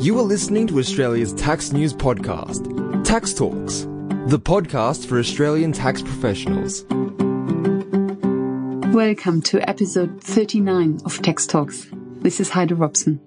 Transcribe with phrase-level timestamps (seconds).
[0.00, 3.80] You are listening to Australia's tax news podcast, Tax Talks,
[4.28, 6.84] the podcast for Australian tax professionals.
[8.94, 11.88] Welcome to episode 39 of Tax Talks.
[12.20, 13.20] This is Heide Robson.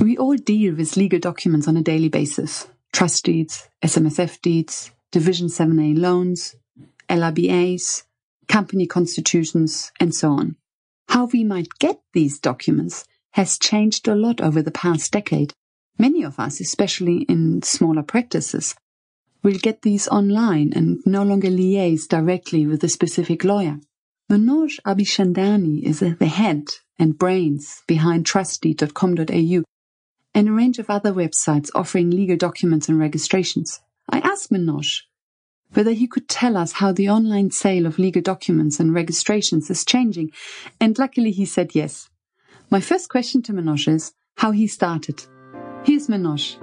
[0.00, 5.46] We all deal with legal documents on a daily basis trust deeds, SMSF deeds, Division
[5.46, 6.56] 7A loans,
[7.08, 8.02] LRBAs,
[8.48, 10.56] company constitutions, and so on.
[11.08, 15.54] How we might get these documents has changed a lot over the past decade.
[15.98, 18.76] Many of us, especially in smaller practices,
[19.42, 23.80] will get these online and no longer liaise directly with a specific lawyer.
[24.30, 26.64] Manoj Abichandani is the head
[26.98, 29.64] and brains behind trustdeed.com.au
[30.34, 33.80] and a range of other websites offering legal documents and registrations.
[34.08, 35.02] I asked Manoj
[35.72, 39.84] whether he could tell us how the online sale of legal documents and registrations is
[39.84, 40.30] changing,
[40.80, 42.08] and luckily he said yes.
[42.70, 45.24] My first question to Manoj is how he started.
[45.84, 46.58] Here's Manoj.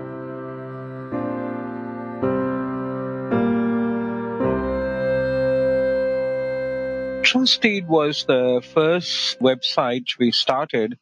[7.25, 10.97] TrustDeed was the first website we started,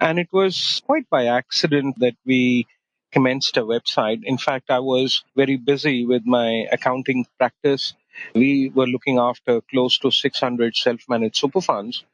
[0.00, 2.66] and it was quite by accident that we
[3.12, 4.22] commenced a website.
[4.24, 7.94] In fact, I was very busy with my accounting practice.
[8.34, 12.04] We were looking after close to 600 self managed super funds.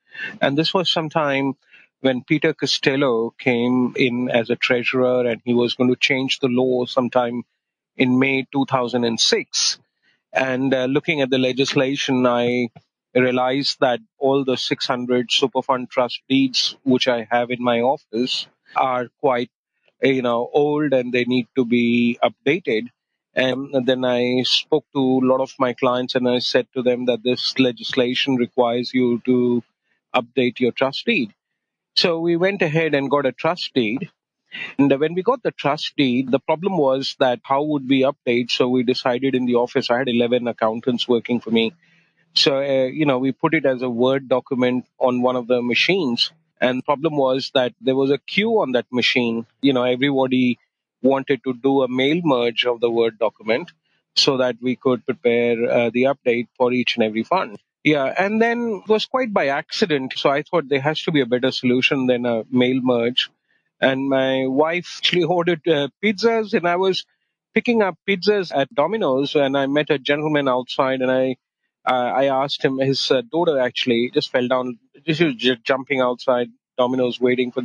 [0.40, 1.56] And this was sometime
[2.04, 6.48] when Peter Costello came in as a treasurer and he was going to change the
[6.48, 7.44] law sometime
[7.96, 9.78] in May 2006.
[10.34, 12.68] And uh, looking at the legislation, I
[13.14, 19.08] realized that all the 600 Superfund trust deeds which I have in my office are
[19.20, 19.50] quite,
[20.02, 22.88] you know, old and they need to be updated.
[23.32, 27.06] And then I spoke to a lot of my clients and I said to them
[27.06, 29.62] that this legislation requires you to
[30.14, 31.32] update your trust deed.
[31.96, 34.10] So we went ahead and got a trust deed.
[34.78, 38.50] And when we got the trust deed, the problem was that how would we update?
[38.50, 41.74] So we decided in the office, I had 11 accountants working for me.
[42.34, 45.62] So, uh, you know, we put it as a Word document on one of the
[45.62, 46.32] machines.
[46.60, 49.46] And problem was that there was a queue on that machine.
[49.62, 50.58] You know, everybody
[51.02, 53.72] wanted to do a mail merge of the Word document
[54.16, 57.58] so that we could prepare uh, the update for each and every fund.
[57.84, 60.14] Yeah, and then it was quite by accident.
[60.16, 63.30] So I thought there has to be a better solution than a mail merge.
[63.80, 67.04] And my wife actually ordered uh, pizzas, and I was
[67.54, 71.36] picking up pizzas at Domino's, and I met a gentleman outside, and I
[71.86, 72.78] uh, I asked him.
[72.78, 74.78] His uh, daughter actually just fell down.
[75.06, 77.62] She was just jumping outside Domino's, waiting for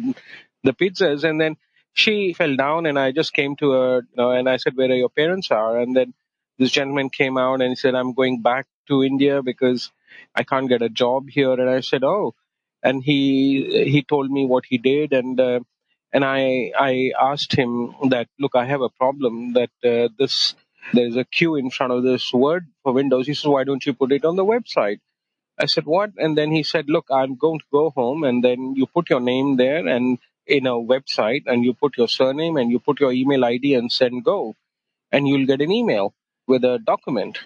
[0.64, 1.56] the pizzas, and then
[1.94, 4.92] she fell down, and I just came to her, you know, and I said, "Where
[4.92, 6.14] are your parents are?" And then
[6.58, 9.90] this gentleman came out and said, "I'm going back to India because."
[10.36, 11.54] I can't get a job here.
[11.54, 12.36] And I said, oh,
[12.84, 15.60] and he he told me what he did, and uh,
[16.14, 20.56] and I I asked him that look, I have a problem that uh, this
[20.94, 23.28] there's a queue in front of this word for Windows.
[23.28, 25.00] He said, why don't you put it on the website?
[25.60, 26.12] I said, what?
[26.18, 29.20] And then he said, look, I'm going to go home, and then you put your
[29.20, 33.12] name there and in a website, and you put your surname and you put your
[33.12, 34.56] email ID and send go,
[35.12, 36.14] and you'll get an email
[36.48, 37.40] with a document.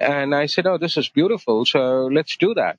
[0.00, 1.66] And I said, Oh, this is beautiful.
[1.66, 2.78] So let's do that.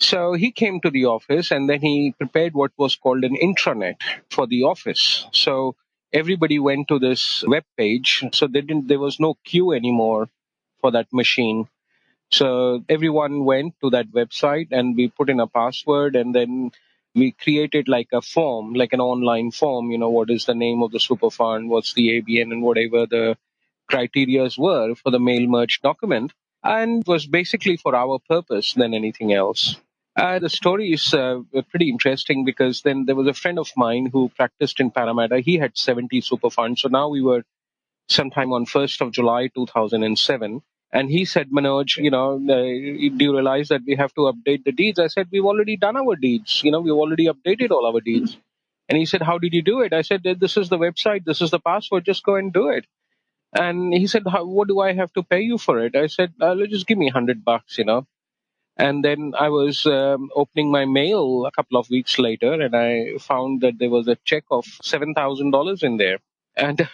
[0.00, 3.96] So he came to the office and then he prepared what was called an intranet
[4.30, 5.26] for the office.
[5.32, 5.76] So
[6.12, 8.24] everybody went to this web page.
[8.32, 10.28] So they didn't, there was no queue anymore
[10.80, 11.68] for that machine.
[12.30, 16.72] So everyone went to that website and we put in a password and then
[17.14, 20.82] we created like a form, like an online form, you know, what is the name
[20.82, 23.36] of the super fund, what's the ABN and whatever the
[23.90, 26.32] criterias were for the mail merge document
[26.68, 29.76] and was basically for our purpose than anything else.
[30.14, 31.40] Uh, the story is uh,
[31.70, 35.40] pretty interesting because then there was a friend of mine who practiced in Parramatta.
[35.40, 36.82] He had 70 super funds.
[36.82, 37.42] So now we were
[38.08, 40.62] sometime on 1st of July 2007.
[40.92, 42.62] And he said, Manoj, you know, uh,
[43.18, 44.98] do you realize that we have to update the deeds?
[44.98, 46.62] I said, we've already done our deeds.
[46.64, 48.36] You know, we've already updated all our deeds.
[48.88, 49.92] And he said, how did you do it?
[49.92, 51.24] I said, this is the website.
[51.24, 52.04] This is the password.
[52.06, 52.86] Just go and do it.
[53.52, 55.96] And he said, what do I have to pay you for it?
[55.96, 58.06] I said, uh, just give me a hundred bucks, you know.
[58.76, 63.18] And then I was um, opening my mail a couple of weeks later and I
[63.18, 66.18] found that there was a check of $7,000 in there.
[66.56, 66.88] And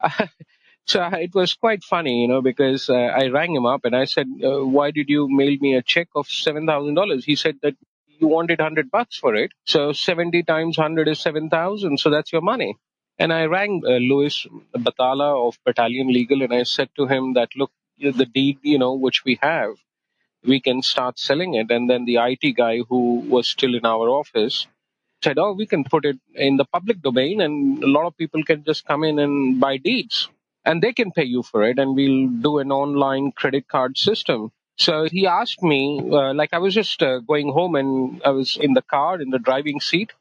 [0.86, 4.06] so it was quite funny, you know, because uh, I rang him up and I
[4.06, 7.24] said, uh, why did you mail me a check of $7,000?
[7.24, 7.76] He said that
[8.06, 9.52] you wanted 100 bucks for it.
[9.66, 11.98] So 70 times 100 is 7,000.
[11.98, 12.76] So that's your money.
[13.20, 17.50] And I rang uh, Louis Batala of Battalion Legal and I said to him that,
[17.54, 19.74] look, the deed, you know, which we have,
[20.42, 21.70] we can start selling it.
[21.70, 24.66] And then the IT guy who was still in our office
[25.22, 28.42] said, oh, we can put it in the public domain and a lot of people
[28.42, 30.30] can just come in and buy deeds
[30.64, 34.50] and they can pay you for it and we'll do an online credit card system.
[34.78, 38.56] So he asked me, uh, like I was just uh, going home and I was
[38.56, 40.14] in the car in the driving seat.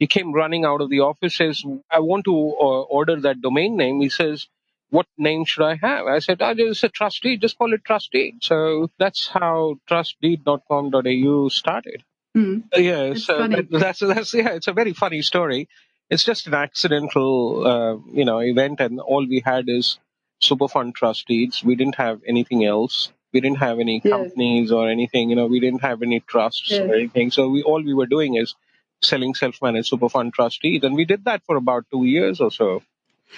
[0.00, 3.76] He came running out of the office, says, I want to uh, order that domain
[3.76, 4.00] name.
[4.00, 4.48] He says,
[4.88, 6.06] what name should I have?
[6.06, 7.36] I said, oh, it's a trustee.
[7.36, 8.34] Just call it trustee.
[8.42, 12.02] So that's how trustdeed.com.au started.
[12.36, 12.64] Mm.
[12.76, 13.62] Yeah, so funny.
[13.62, 15.68] that- that's that's yeah, it's a very funny story.
[16.08, 19.98] It's just an accidental, uh, you know, event, and all we had is
[20.40, 21.62] super Superfund trustees.
[21.64, 23.12] We didn't have anything else.
[23.32, 25.30] We didn't have any companies or anything.
[25.30, 26.80] You know, we didn't have any trusts Yes.
[26.80, 27.30] or anything.
[27.30, 28.54] So we all we were doing is
[29.02, 32.82] selling self-managed super fund trustees, and we did that for about two years or so.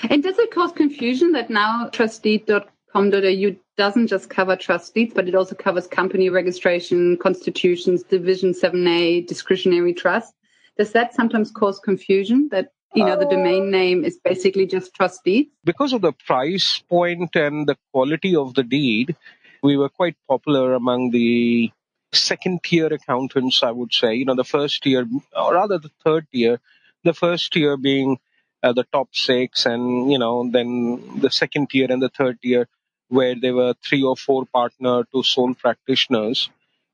[0.09, 5.55] And does it cause confusion that now trustdeed.com.au doesn't just cover trustees, but it also
[5.55, 10.35] covers company registration, constitutions, Division 7A, discretionary trust?
[10.79, 15.47] Does that sometimes cause confusion that, you know, the domain name is basically just trustees?
[15.65, 19.17] because of the price point and the quality of the deed,
[19.63, 21.71] we were quite popular among the
[22.13, 24.15] second tier accountants, I would say.
[24.15, 25.07] You know, the first tier,
[25.37, 26.61] or rather the third tier,
[27.05, 28.19] the first tier being
[28.63, 32.69] uh, the top six, and, you know, then the second tier and the third tier,
[33.09, 36.49] where there were three or four partner to sole practitioners.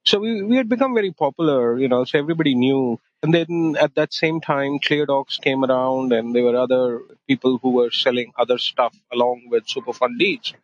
[0.06, 2.98] So we, we had become very popular, you know, so everybody knew.
[3.22, 7.70] And then at that same time, ClearDocs came around, and there were other people who
[7.70, 10.54] were selling other stuff along with Superfund deeds.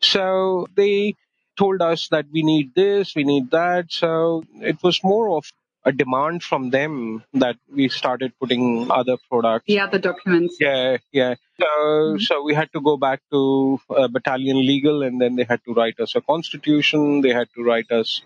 [0.00, 1.14] So they
[1.56, 3.86] told us that we need this, we need that.
[3.90, 5.44] So it was more of
[5.84, 9.64] a demand from them that we started putting other products.
[9.68, 10.56] Yeah, the other documents.
[10.60, 11.36] Yeah, yeah.
[11.60, 15.62] So, so we had to go back to uh, battalion legal, and then they had
[15.64, 17.20] to write us a constitution.
[17.20, 18.20] They had to write us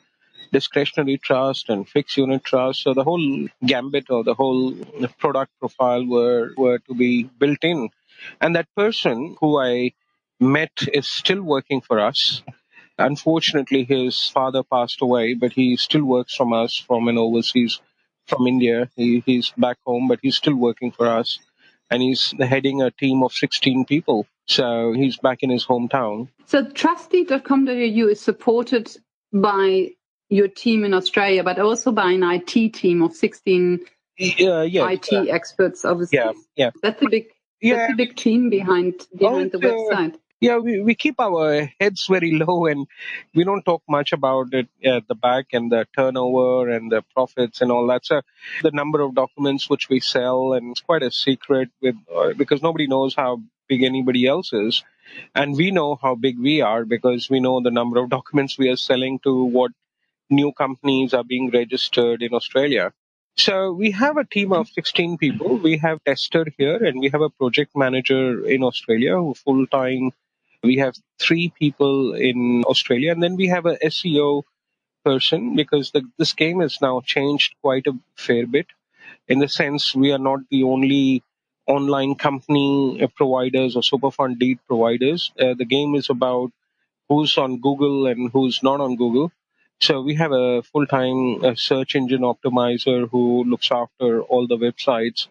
[0.52, 2.82] discretionary trust and fixed unit trust.
[2.82, 4.74] So the whole gambit or the whole
[5.18, 7.90] product profile were were to be built in.
[8.40, 9.92] And that person who I
[10.40, 12.42] met is still working for us.
[13.00, 17.80] Unfortunately, his father passed away, but he still works from us from an overseas,
[18.26, 18.90] from India.
[18.96, 21.38] He, he's back home, but he's still working for us.
[21.90, 24.26] And he's heading a team of 16 people.
[24.46, 26.28] So he's back in his hometown.
[26.46, 28.96] So trustdeed.com.au is supported
[29.32, 29.90] by
[30.28, 33.80] your team in Australia, but also by an IT team of 16
[34.18, 34.88] Yeah, yeah.
[34.90, 36.18] IT experts, obviously.
[36.18, 36.70] Yeah, yeah.
[36.82, 37.26] That's a big,
[37.60, 40.16] Yeah, that's a big team behind behind the uh, website.
[40.40, 42.86] Yeah we, we keep our heads very low and
[43.34, 47.60] we don't talk much about it at the back and the turnover and the profits
[47.60, 48.20] and all that so
[48.62, 52.62] the number of documents which we sell and it's quite a secret with uh, because
[52.62, 54.82] nobody knows how big anybody else is
[55.34, 58.68] and we know how big we are because we know the number of documents we
[58.68, 59.70] are selling to what
[60.30, 62.92] new companies are being registered in australia
[63.36, 65.56] so we have a team of 16 people.
[65.56, 70.10] We have tester here and we have a project manager in Australia who full time.
[70.62, 74.42] We have three people in Australia and then we have a SEO
[75.04, 78.66] person because the, this game has now changed quite a fair bit
[79.28, 81.22] in the sense we are not the only
[81.66, 85.32] online company providers or superfund deed providers.
[85.38, 86.50] Uh, the game is about
[87.08, 89.32] who's on Google and who's not on Google.
[89.80, 95.28] So we have a full-time uh, search engine optimizer who looks after all the websites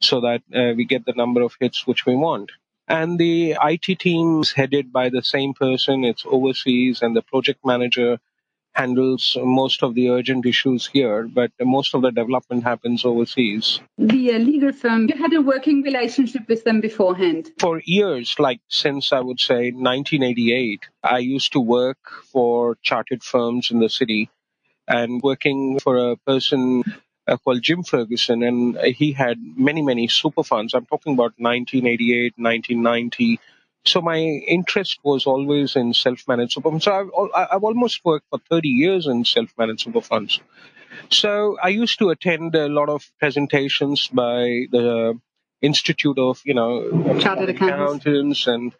[0.00, 2.50] so that uh, we get the number of hits which we want.
[2.90, 6.02] And the IT team is headed by the same person.
[6.02, 8.18] It's overseas and the project manager
[8.72, 13.80] handles most of the urgent issues here, but most of the development happens overseas.
[13.96, 17.52] The uh, legal firm, you had a working relationship with them beforehand.
[17.60, 21.98] for years, like since I would say 1988, I used to work
[22.32, 24.30] for chartered firms in the city
[24.88, 26.82] and working for a person
[27.30, 28.42] uh, called Jim Ferguson.
[28.42, 30.74] And he had many, many super funds.
[30.74, 33.40] I'm talking about 1988, 1990.
[33.86, 36.84] So my interest was always in self-managed super funds.
[36.84, 40.40] So I've, I've almost worked for 30 years in self-managed super funds.
[41.08, 45.18] So I used to attend a lot of presentations by the
[45.62, 48.06] Institute of, you know, Chartered accountants.
[48.06, 48.74] accountants and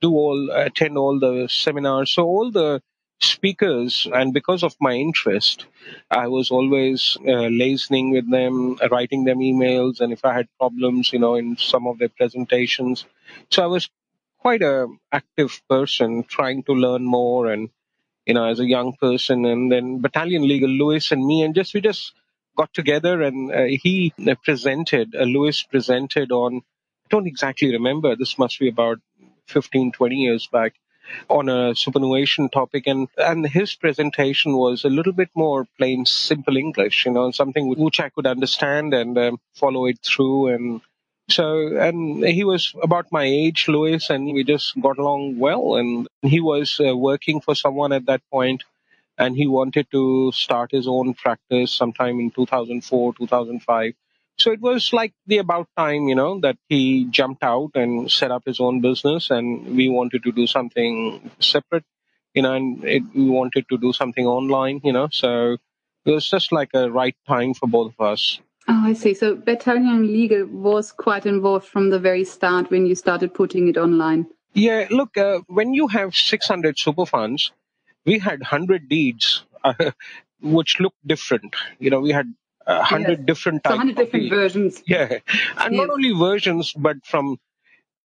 [0.00, 2.10] do all attend all the seminars.
[2.10, 2.82] So all the
[3.24, 5.66] speakers, and because of my interest,
[6.10, 11.12] I was always uh, liaising with them, writing them emails, and if I had problems,
[11.12, 13.04] you know, in some of their presentations.
[13.50, 13.88] So I was
[14.38, 17.70] quite a active person, trying to learn more and
[18.26, 21.74] you know, as a young person, and then Battalion Legal, Lewis and me, and just
[21.74, 22.12] we just
[22.56, 28.14] got together, and uh, he uh, presented, uh, Lewis presented on, I don't exactly remember,
[28.14, 29.00] this must be about
[29.48, 30.74] 15, 20 years back,
[31.28, 36.56] on a superannuation topic, and and his presentation was a little bit more plain, simple
[36.56, 40.80] English, you know, something which I could understand and um, follow it through and.
[41.30, 45.76] So, and he was about my age, Louis, and we just got along well.
[45.76, 48.64] And he was uh, working for someone at that point
[49.18, 53.94] and he wanted to start his own practice sometime in 2004 2005
[54.42, 58.30] so it was like the about time you know that he jumped out and set
[58.30, 61.84] up his own business and we wanted to do something separate
[62.34, 65.56] you know and it, we wanted to do something online you know so
[66.04, 69.12] it was just like a right time for both of us Oh, I see.
[69.12, 73.76] So Battalion Legal was quite involved from the very start when you started putting it
[73.76, 74.26] online.
[74.54, 77.50] Yeah, look, uh, when you have 600 super funds,
[78.06, 79.90] we had 100 deeds uh,
[80.40, 81.56] which looked different.
[81.80, 82.32] You know, we had
[82.66, 83.26] uh, 100 yes.
[83.26, 83.74] different types.
[83.74, 84.82] So 100 different versions.
[84.86, 85.18] Yeah.
[85.58, 85.80] And yes.
[85.80, 87.38] not only versions, but from,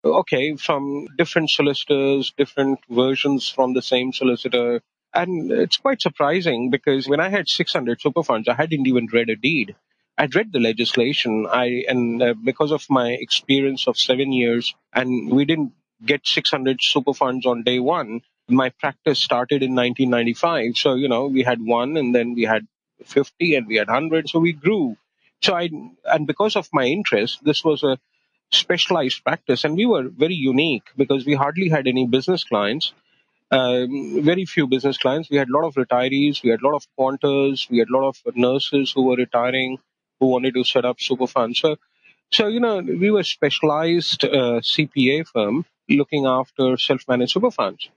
[0.04, 4.82] okay, from different solicitors, different versions from the same solicitor.
[5.12, 9.28] And it's quite surprising because when I had 600 super funds, I hadn't even read
[9.28, 9.74] a deed.
[10.16, 11.46] I'd read the legislation.
[11.50, 15.72] I and uh, because of my experience of seven years, and we didn't
[16.04, 20.76] get 600 super funds on day one my practice started in 1995.
[20.76, 22.66] So, you know, we had one and then we had
[23.04, 24.28] 50 and we had 100.
[24.28, 24.96] So we grew.
[25.42, 25.70] So I,
[26.04, 27.98] and because of my interest, this was a
[28.52, 32.92] specialized practice and we were very unique because we hardly had any business clients.
[33.52, 35.28] Um, very few business clients.
[35.28, 37.92] We had a lot of retirees, we had a lot of quanters, we had a
[37.96, 39.78] lot of nurses who were retiring,
[40.20, 41.58] who wanted to set up super funds.
[41.58, 41.76] So,
[42.30, 47.88] so you know, we were specialized uh, CPA firm looking after self-managed super funds.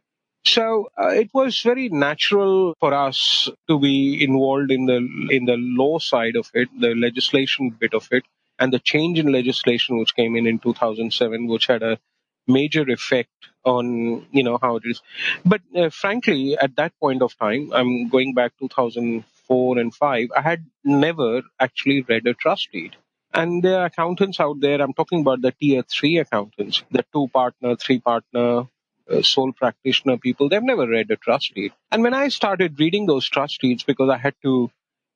[0.45, 4.97] So uh, it was very natural for us to be involved in the
[5.29, 8.23] in the law side of it, the legislation bit of it,
[8.59, 11.97] and the change in legislation which came in in 2007, which had a
[12.45, 13.31] major effect
[13.63, 15.01] on you know how it is.
[15.45, 20.27] But uh, frankly, at that point of time, I'm going back 2004 and five.
[20.35, 22.97] I had never actually read a trust deed.
[23.33, 24.79] And there are accountants out there.
[24.81, 28.67] I'm talking about the tier three accountants, the two partner, three partner,
[29.09, 31.73] Uh, sole practitioner people, they've never read a trust deed.
[31.91, 34.71] And when I started reading those trust deeds because I had to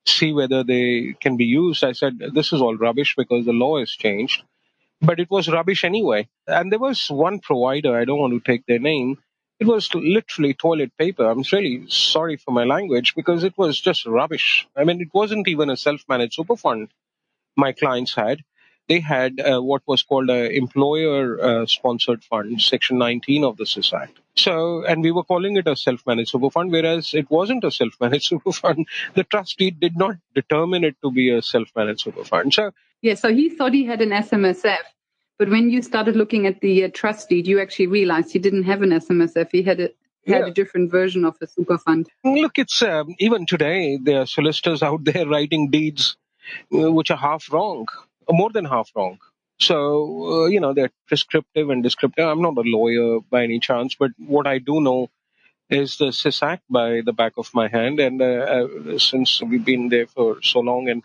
[0.06, 3.79] see whether they can be used, I said, this is all rubbish because the law
[3.79, 4.44] has changed.
[5.01, 6.27] But it was rubbish anyway.
[6.48, 9.20] And there was one provider, I don't want to take their name,
[9.60, 11.25] it was literally toilet paper.
[11.29, 14.67] I'm really sorry for my language because it was just rubbish.
[14.75, 16.89] I mean, it wasn't even a self managed super fund
[17.58, 18.44] my clients had
[18.88, 23.65] they had uh, what was called a employer uh, sponsored fund, Section 19 of the
[23.65, 24.17] SIS Act.
[24.36, 28.25] So, and we were calling it a self-managed super fund, whereas it wasn't a self-managed
[28.27, 28.88] super fund.
[29.15, 32.53] The trustee did not determine it to be a self-managed super fund.
[32.53, 34.77] So, yeah, so he thought he had an SMSF,
[35.38, 38.63] but when you started looking at the uh, trust deed, you actually realized he didn't
[38.63, 39.50] have an SMSF.
[39.51, 39.89] He had a
[40.25, 40.48] had yeah.
[40.48, 42.06] a different version of a super fund.
[42.25, 46.17] Look, it's um, even today there are solicitors out there writing deeds
[46.74, 47.88] uh, which are half wrong
[48.29, 49.19] more than half wrong.
[49.60, 52.27] So, uh, you know, they're prescriptive and descriptive.
[52.27, 55.10] I'm not a lawyer by any chance, but what I do know
[55.69, 58.00] is the SIS Act by the back of my hand.
[58.00, 61.03] And uh, uh, since we've been there for so long, and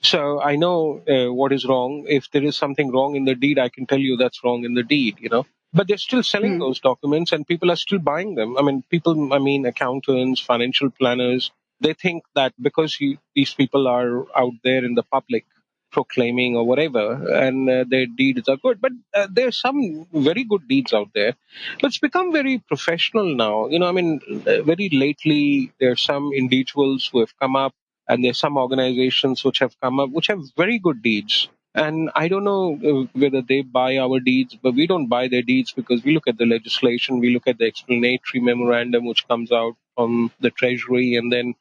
[0.00, 2.06] so I know uh, what is wrong.
[2.08, 4.74] If there is something wrong in the deed, I can tell you that's wrong in
[4.74, 5.46] the deed, you know.
[5.72, 6.60] But they're still selling mm.
[6.60, 8.56] those documents and people are still buying them.
[8.56, 13.86] I mean, people, I mean, accountants, financial planners, they think that because you, these people
[13.86, 15.44] are out there in the public,
[15.90, 18.80] proclaiming or whatever, and uh, their deeds are good.
[18.80, 21.34] But uh, there's some very good deeds out there.
[21.80, 23.68] But it's become very professional now.
[23.68, 27.74] You know, I mean, uh, very lately, there are some individuals who have come up,
[28.08, 31.48] and there are some organizations which have come up, which have very good deeds.
[31.74, 35.42] And I don't know uh, whether they buy our deeds, but we don't buy their
[35.42, 39.52] deeds because we look at the legislation, we look at the explanatory memorandum which comes
[39.52, 41.54] out from the Treasury, and then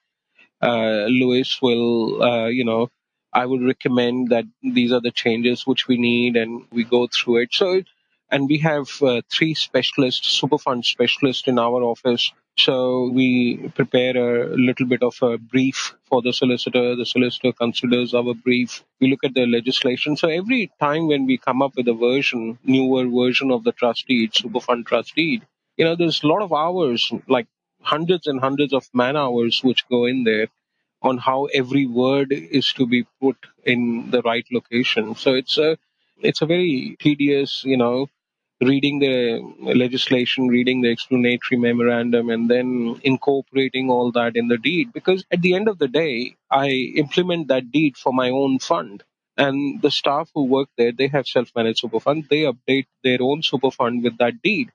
[0.62, 2.90] uh, Louis will, uh, you know,
[3.34, 7.38] I would recommend that these are the changes which we need and we go through
[7.44, 7.50] it.
[7.54, 7.84] So,
[8.30, 12.32] and we have uh, three specialists, Superfund specialists in our office.
[12.58, 16.96] So we prepare a little bit of a brief for the solicitor.
[16.96, 18.84] The solicitor considers our brief.
[19.00, 20.18] We look at the legislation.
[20.18, 24.08] So every time when we come up with a version, newer version of the trust
[24.08, 25.46] deed, Superfund trust deed,
[25.78, 27.48] you know, there's a lot of hours, like
[27.82, 30.48] hundreds and hundreds of man hours which go in there
[31.08, 35.16] on how every word is to be put in the right location.
[35.16, 35.78] So it's a
[36.22, 38.08] it's a very tedious, you know,
[38.62, 39.14] reading the
[39.86, 44.94] legislation, reading the explanatory memorandum, and then incorporating all that in the deed.
[44.94, 46.70] Because at the end of the day, I
[47.04, 49.04] implement that deed for my own fund.
[49.38, 52.26] And the staff who work there, they have self-managed super fund.
[52.30, 54.72] They update their own super fund with that deed.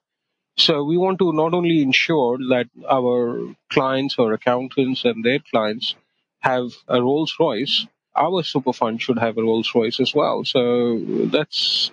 [0.57, 5.97] So we want to not only ensure that our clients or accountants and their clients
[6.43, 10.45] have a Rolls Royce, our super fund should have a Rolls Royce as well.
[10.45, 11.91] So that's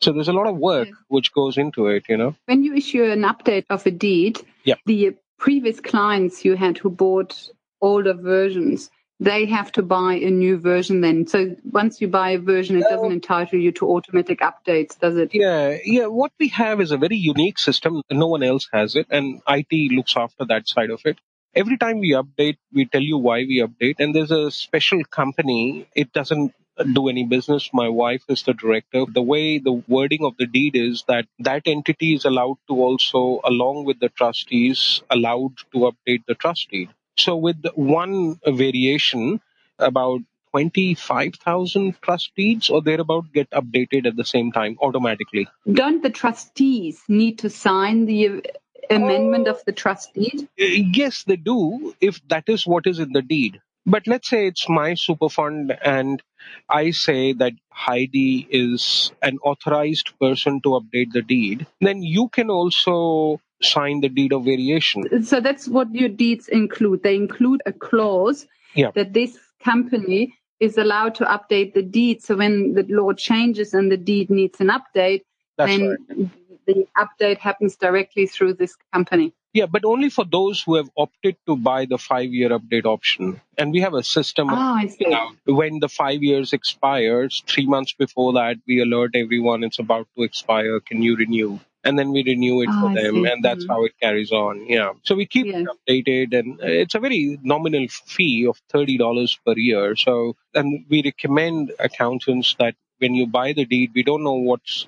[0.00, 0.96] so there's a lot of work Yes.
[1.08, 2.34] which goes into it, you know.
[2.46, 4.74] When you issue an update of a deed, Yeah.
[4.84, 7.48] the previous clients you had who bought
[7.80, 8.90] older versions,
[9.20, 11.28] they have to buy a new version then.
[11.28, 15.32] So once you buy a version, it doesn't entitle you to automatic updates, does it?
[15.32, 16.06] Yeah, yeah.
[16.06, 18.02] What we have is a very unique system.
[18.10, 21.18] No one else has it, and IT looks after that side of it.
[21.54, 25.86] Every time we update, we tell you why we update, and there's a special company.
[25.94, 26.54] It doesn't
[26.94, 27.68] do any business.
[27.74, 29.04] My wife is the director.
[29.06, 33.40] The way the wording of the deed is that that entity is allowed to also,
[33.44, 36.88] along with the trustees, allowed to update the trust deed.
[37.18, 39.42] So with one variation,
[39.78, 45.48] about 25,000 trust deeds or thereabout get updated at the same time automatically.
[45.70, 48.42] Don't the trustees need to sign the
[48.90, 50.48] amendment of the trust deed?
[50.60, 53.60] Uh, Yes, they do if that is what is in the deed.
[53.84, 56.22] But let's say it's my super fund and
[56.68, 62.48] I say that Heidi is an authorized person to update the deed, then you can
[62.50, 65.24] also sign the deed of variation.
[65.24, 67.02] So that's what your deeds include.
[67.02, 68.90] They include a clause Yeah.
[68.94, 72.22] that this company is allowed to update the deed.
[72.22, 75.22] So when the law changes and the deed needs an update,
[75.58, 76.30] That's then right.
[76.66, 79.32] The update happens directly through this company.
[79.54, 83.40] Yeah, but only for those who have opted to buy the five year update option.
[83.58, 84.48] And we have a system
[84.88, 85.04] see.
[85.44, 90.22] When the five years expires, three months before that, we alert everyone it's about to
[90.22, 90.80] expire.
[90.80, 91.58] Can you renew?
[91.84, 93.30] And then we renew it Ah, for I them, see.
[93.30, 93.68] and that's Mhm.
[93.68, 94.66] how it carries on.
[94.68, 94.92] Yeah.
[95.02, 95.66] So we keep Yes.
[95.66, 99.96] it updated, and it's a very nominal fee of thirty dollars per year.
[99.96, 104.86] So, and we recommend accountants that when you buy the deed, we don't know what's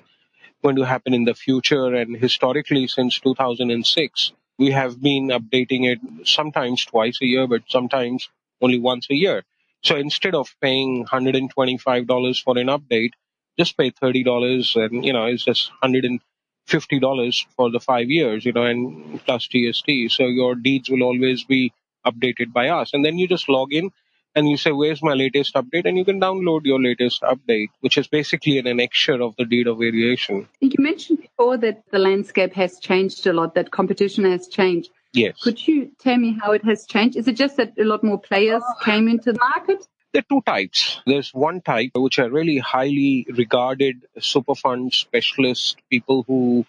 [0.65, 1.85] going to happen in the future.
[1.93, 8.29] And historically, since 2006, we have been updating it sometimes twice a year, but sometimes
[8.61, 9.43] only once a year.
[9.83, 13.11] So instead of paying $125 for an update,
[13.59, 18.63] just pay $30 and, you know, it's just $150 for the five years, you know,
[18.63, 20.11] and plus GST.
[20.11, 21.73] So your deeds will always be
[22.05, 22.93] updated by us.
[22.93, 23.91] And then you just log in
[24.35, 25.85] and you say, where's my latest update?
[25.85, 29.67] And you can download your latest update, which is basically an annexure of the deed
[29.67, 30.47] of variation.
[30.59, 34.89] You mentioned before that the landscape has changed a lot, that competition has changed.
[35.13, 35.39] Yes.
[35.41, 37.15] Could you tell me how it has changed?
[37.15, 39.87] Is it just that a lot more players came into the market?
[40.11, 41.01] There are two types.
[41.05, 46.65] There's one type which are really highly regarded super fund specialists, people who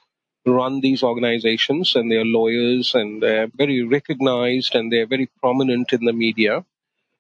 [0.46, 6.05] run these organizations and they're lawyers and they're very recognized and they're very prominent in
[6.05, 6.64] the media.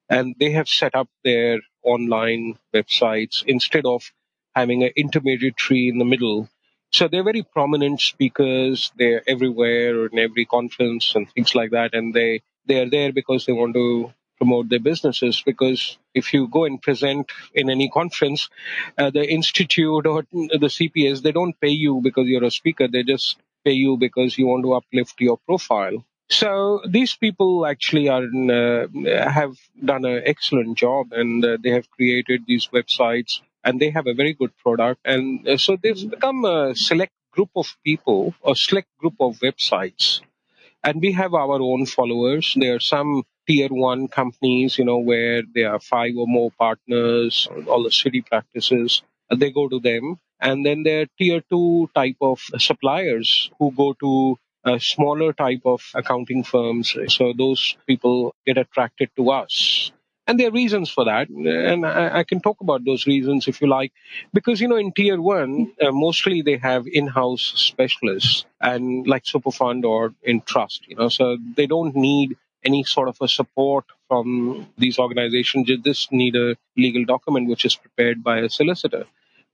[0.08, 4.12] And they have set up their online websites instead of
[4.54, 6.48] having an intermediary in the middle.
[6.92, 8.92] So they're very prominent speakers.
[8.96, 11.94] They're everywhere in every conference and things like that.
[11.94, 16.48] And they, they are there because they want to promote their businesses because if you
[16.48, 18.48] go and present in any conference,
[18.98, 22.88] uh, the institute or the CPS, they don't pay you because you're a speaker.
[22.88, 26.04] They just pay you because you want to uplift your profile.
[26.28, 31.90] So these people actually are uh, have done an excellent job, and uh, they have
[31.90, 35.00] created these websites, and they have a very good product.
[35.04, 40.20] And uh, so they've become a select group of people, a select group of websites
[40.84, 42.54] and we have our own followers.
[42.58, 47.48] There are some tier one companies, you know, where there are five or more partners,
[47.66, 49.02] all the city practices,
[49.34, 50.18] they go to them.
[50.40, 55.62] And then there are tier two type of suppliers who go to a smaller type
[55.64, 56.96] of accounting firms.
[57.08, 59.92] So those people get attracted to us.
[60.28, 61.28] And there are reasons for that.
[61.28, 63.92] And I, I can talk about those reasons if you like.
[64.34, 69.84] Because, you know, in tier one, uh, mostly they have in-house specialists and like Superfund
[69.84, 74.66] or in trust, you know, so they don't need any sort of a support from
[74.76, 75.68] these organizations.
[75.68, 79.04] They just need a legal document which is prepared by a solicitor.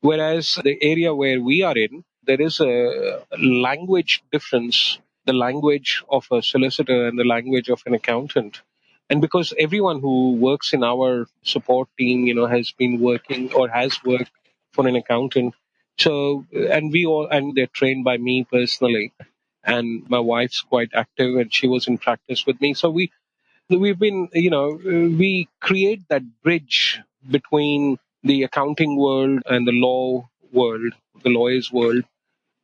[0.00, 6.26] Whereas the area where we are in, there is a language difference, the language of
[6.30, 8.62] a solicitor and the language of an accountant.
[9.10, 13.68] And because everyone who works in our support team, you know, has been working or
[13.68, 14.30] has worked
[14.72, 15.54] for an accountant.
[15.98, 19.12] So, and we all, and they're trained by me personally.
[19.64, 22.74] And my wife's quite active and she was in practice with me.
[22.74, 23.12] So we,
[23.68, 30.28] we've been, you know, we create that bridge between the accounting world and the law
[30.52, 32.04] world, the lawyer's world,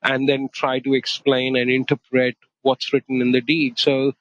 [0.02, 3.78] and then try to explain and interpret what's written in the deed.
[3.78, 4.12] So,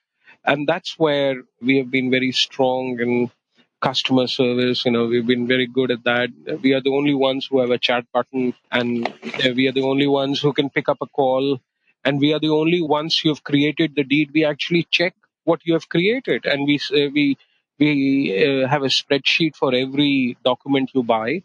[0.46, 3.32] and that's where we have been very strong in
[3.82, 4.86] customer service.
[4.86, 6.30] You know, we've been very good at that.
[6.62, 9.14] We are the only ones who have a chat button, and
[9.56, 11.60] we are the only ones who can pick up a call
[12.06, 14.32] and we are the only ones who have created the deed.
[14.34, 17.38] We actually check what you have created, and we uh, we
[17.80, 17.90] we
[18.64, 21.42] uh, have a spreadsheet for every document you buy.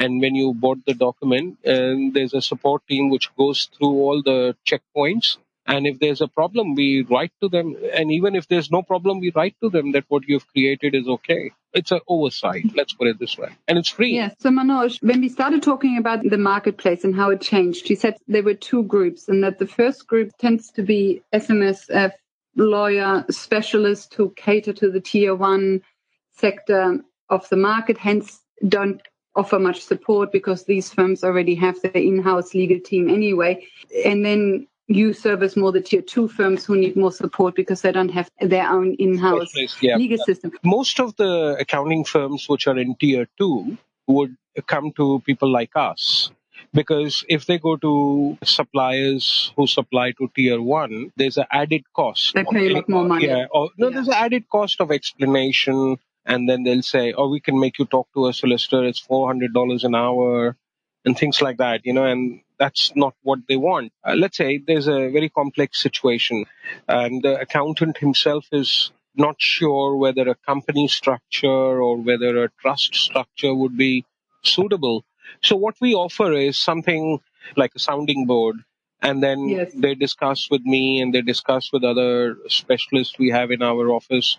[0.00, 4.22] And when you bought the document, and there's a support team which goes through all
[4.22, 5.36] the checkpoints
[5.70, 7.76] and if there's a problem, we write to them.
[7.94, 11.06] And even if there's no problem, we write to them that what you've created is
[11.06, 11.52] okay.
[11.72, 13.50] It's an oversight, let's put it this way.
[13.68, 14.14] And it's free.
[14.14, 14.34] Yes.
[14.40, 18.16] So, Manoj, when we started talking about the marketplace and how it changed, you said
[18.26, 22.12] there were two groups, and that the first group tends to be SMSF
[22.56, 25.82] lawyer specialists who cater to the tier one
[26.32, 29.00] sector of the market, hence don't
[29.36, 33.66] offer much support because these firms already have their in-house legal team anyway.
[34.04, 37.92] And then you service more the tier two firms who need more support because they
[37.92, 39.96] don't have their own in-house yeah.
[39.96, 40.50] legal system.
[40.64, 45.70] Most of the accounting firms which are in tier two would come to people like
[45.76, 46.30] us
[46.72, 52.34] because if they go to suppliers who supply to tier one, there's an added cost.
[52.34, 53.26] They pay a lot more money.
[53.26, 53.94] Yeah, or, no, yeah.
[53.94, 55.98] there's an added cost of explanation,
[56.30, 58.84] and then they'll say, "Oh, we can make you talk to a solicitor.
[58.84, 60.56] It's four hundred dollars an hour."
[61.04, 63.92] and things like that, you know, and that's not what they want.
[64.04, 66.44] Uh, let's say there's a very complex situation
[66.88, 72.94] and the accountant himself is not sure whether a company structure or whether a trust
[72.94, 74.04] structure would be
[74.42, 75.04] suitable.
[75.42, 77.20] So what we offer is something
[77.56, 78.56] like a sounding board
[79.00, 79.72] and then yes.
[79.74, 84.38] they discuss with me and they discuss with other specialists we have in our office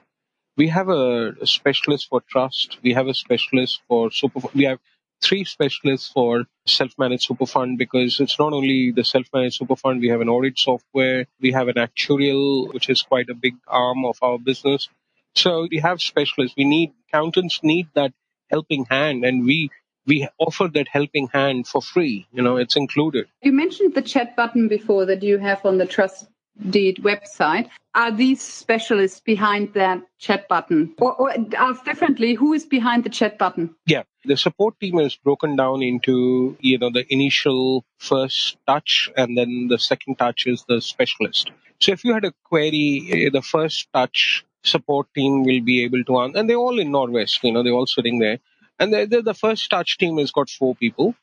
[0.57, 2.77] we have a, specialist for trust.
[2.83, 4.79] We have a specialist for super we have
[5.21, 10.01] three specialists for self-managed super fund because it's not only the self-managed super fund.
[10.01, 11.27] We have an audit software.
[11.39, 14.89] We have an actuarial which is quite a big arm of our business.
[15.35, 16.57] So we have specialists.
[16.57, 18.13] We need accountants need that
[18.49, 19.69] helping hand and we
[20.07, 22.27] we offer that helping hand for free.
[22.31, 23.27] You know it's included.
[23.41, 26.27] You mentioned the chat button before that you have on the trust
[26.69, 27.69] Deed website.
[27.93, 30.93] Are these specialists behind that chat button?
[30.99, 33.75] Or, or asked differently, who is behind the chat button?
[33.85, 39.37] Yeah, the support team is broken down into, you know, the initial first touch and
[39.37, 41.51] then the second touch is the specialist.
[41.79, 46.03] So if you had a query, eh, the first touch support team will be able
[46.03, 48.39] to answer, and they're all in Norwest, you know, they're all sitting there.
[48.79, 51.15] And they're, they're, the first touch team has got four people.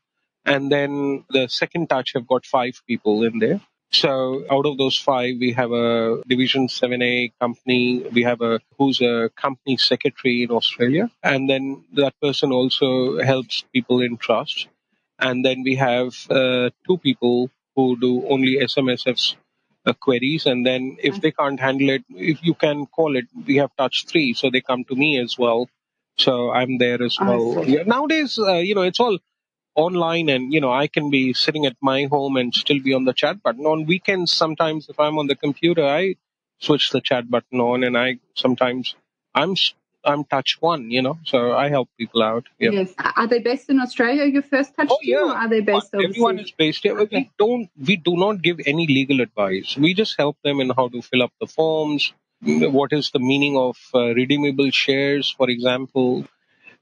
[0.44, 3.60] And then the second touch have got five people in there.
[3.90, 8.04] So out of those five, we have a Division 7A company.
[8.12, 13.64] We have a who's a company secretary in Australia, and then that person also helps
[13.72, 14.68] people in trust.
[15.18, 19.36] And then we have uh, two people who do only SMSF's
[19.86, 23.56] uh, queries, and then if they can't handle it, if you can call it, we
[23.56, 25.68] have touch three, so they come to me as well.
[26.18, 27.64] So I'm there as well.
[27.64, 29.18] Yeah, nowadays, uh, you know, it's all
[29.78, 33.04] online and you know i can be sitting at my home and still be on
[33.08, 36.14] the chat button on weekends sometimes if i'm on the computer i
[36.68, 38.94] switch the chat button on and i sometimes
[39.34, 39.54] i'm
[40.04, 42.70] i'm touch one you know so i help people out yeah.
[42.78, 45.32] yes are they based in australia your first touch oh, yeah.
[45.42, 46.10] are they based overseas?
[46.10, 47.16] everyone is based here okay.
[47.18, 50.88] we don't we do not give any legal advice we just help them in how
[50.88, 52.12] to fill up the forms
[52.78, 56.24] what is the meaning of uh, redeemable shares for example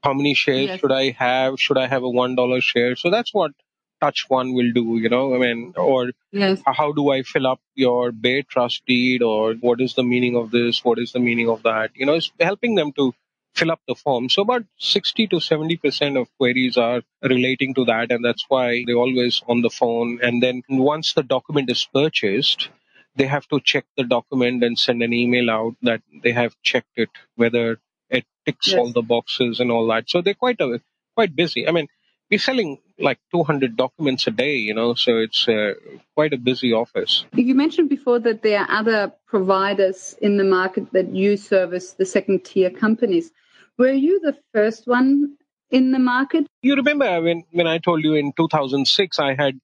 [0.07, 0.79] how many shares yes.
[0.79, 1.59] should I have?
[1.59, 2.95] Should I have a one dollar share?
[2.95, 3.51] So that's what
[3.99, 5.35] Touch One will do, you know.
[5.35, 6.61] I mean, or yes.
[6.65, 10.51] how do I fill up your Bare Trust deed, or what is the meaning of
[10.51, 10.83] this?
[10.83, 11.91] What is the meaning of that?
[11.95, 13.13] You know, it's helping them to
[13.55, 14.29] fill up the form.
[14.29, 18.11] So about 60 to 70% of queries are relating to that.
[18.11, 20.19] And that's why they're always on the phone.
[20.21, 22.69] And then once the document is purchased,
[23.15, 26.97] they have to check the document and send an email out that they have checked
[26.97, 28.77] it, whether it ticks yes.
[28.77, 30.09] all the boxes and all that.
[30.09, 30.81] So they're quite a,
[31.15, 31.67] quite busy.
[31.67, 31.87] I mean,
[32.29, 35.73] we're selling like 200 documents a day, you know, so it's uh,
[36.15, 37.25] quite a busy office.
[37.33, 42.05] You mentioned before that there are other providers in the market that you service, the
[42.05, 43.31] second tier companies.
[43.77, 45.37] Were you the first one
[45.69, 46.47] in the market?
[46.61, 49.59] You remember when, when I told you in 2006, I had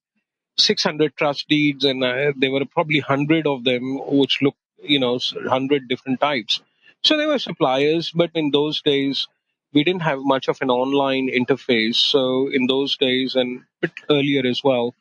[0.57, 5.19] 600 trust deeds and uh, there were probably 100 of them which looked, you know,
[5.33, 6.61] 100 different types.
[7.03, 9.27] So they were suppliers, but in those days,
[9.73, 11.95] we didn't have much of an online interface.
[11.95, 14.95] So in those days and a bit earlier as well,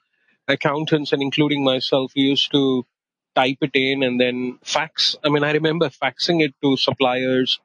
[0.48, 2.84] accountants and including myself, used to
[3.34, 5.16] type it in and then fax.
[5.24, 7.60] I mean, I remember faxing it to suppliers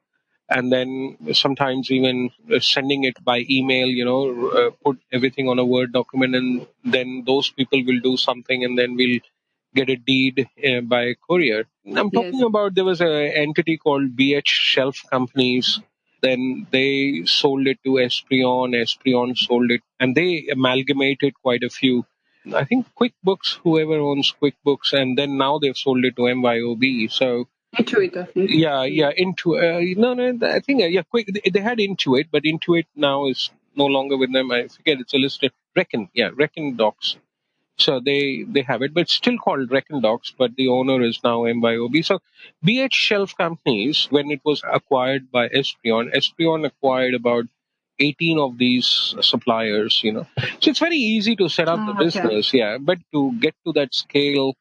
[0.50, 5.66] and then sometimes even sending it by email, you know, uh, put everything on a
[5.66, 9.20] Word document and then those people will do something and then we'll
[9.80, 11.64] get a deed uh, by courier.
[11.86, 12.50] I'm talking yes.
[12.52, 15.80] about there was an entity called BH Shelf Companies.
[16.22, 18.76] Then they sold it to Espreon.
[18.84, 22.06] Espreon sold it, and they amalgamated quite a few.
[22.54, 27.12] I think QuickBooks, whoever owns QuickBooks, and then now they've sold it to MYOB.
[27.12, 29.60] So Intuit, yeah, yeah, Intuit.
[29.64, 31.28] Uh, no, no, I think uh, yeah, quick.
[31.28, 34.52] They, they had Intuit, but Intuit now is no longer with them.
[34.52, 36.10] I forget it's a listed Reckon.
[36.14, 37.18] Yeah, Reckon Docs.
[37.78, 40.34] So they they have it, but it's still called Reckon Docs.
[40.38, 42.04] But the owner is now MYOB.
[42.06, 42.20] So
[42.66, 47.46] BH Shelf Companies, when it was acquired by Espreon, Espreon acquired about
[48.00, 50.02] 18 of these suppliers.
[50.04, 50.28] You know,
[50.60, 52.06] so it's very easy to set up Oh, the ah, okay.
[52.06, 52.54] business.
[52.54, 54.56] Yeah, but to get to that scale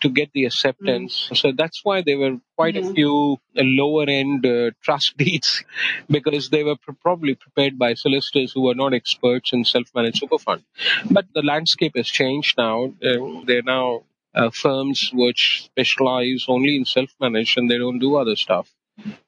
[0.00, 1.30] to get the acceptance.
[1.34, 5.64] So that's why there were quite a few uh, lower end uh, trust deeds
[6.08, 10.18] because they were pr- probably prepared by solicitors who were not experts in self managed
[10.18, 10.62] super fund.
[11.10, 12.92] But the landscape has changed now.
[13.02, 18.16] Uh, they're now uh, firms which specialize only in self managed and they don't do
[18.16, 18.72] other stuff.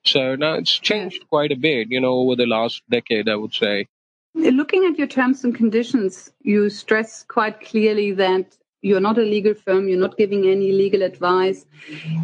[0.05, 3.55] So now it's changed quite a bit, you know, over the last decade, I would
[3.55, 3.89] say.
[4.35, 9.55] Looking at your terms and conditions, you stress quite clearly that you're not a legal
[9.55, 11.65] firm, you're not giving any legal advice,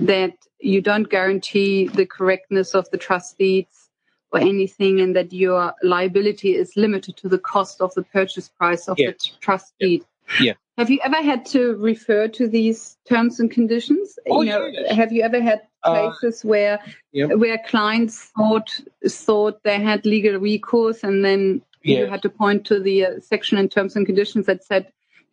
[0.01, 3.89] that you don't guarantee the correctness of the trust deeds
[4.33, 8.89] or anything, and that your liability is limited to the cost of the purchase price
[8.89, 9.15] of Yes.
[9.23, 10.05] the trust deed.
[10.41, 10.55] Yeah.
[10.77, 14.19] Have you ever had to refer to these terms and conditions?
[14.29, 14.95] Oh, you know, yes.
[14.95, 16.81] Have you ever had Uh, places where
[17.13, 17.27] yeah.
[17.43, 18.69] where clients thought
[19.07, 23.59] thought they had legal recourse, and then you had to point to the uh, section
[23.59, 24.85] in terms and conditions that said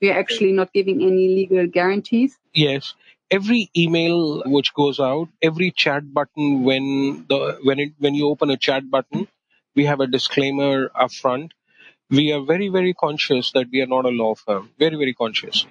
[0.01, 2.37] we're actually not giving any legal guarantees.
[2.53, 2.93] Yes.
[3.31, 8.49] Every email which goes out, every chat button when the when it when you open
[8.51, 9.27] a chat button,
[9.75, 11.53] we have a disclaimer up front.
[12.09, 14.69] We are very, very conscious that we are not a law firm.
[14.77, 15.65] Very, very conscious.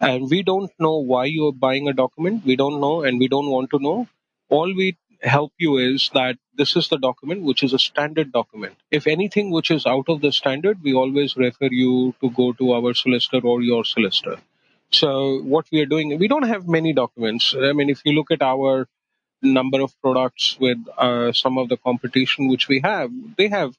[0.00, 2.44] And we don't know why you are buying a document.
[2.44, 4.08] We don't know and we don't want to know.
[4.48, 8.76] All we help you is that this is the document which is a standard document.
[8.90, 12.72] If anything which is out of the standard, we always refer you to go to
[12.72, 14.36] our solicitor or your solicitor.
[14.90, 17.54] So what we are doing, we don't have many documents.
[17.58, 18.88] I mean, if you look at our
[19.42, 23.74] number of products with uh, some of the competition which we have, they have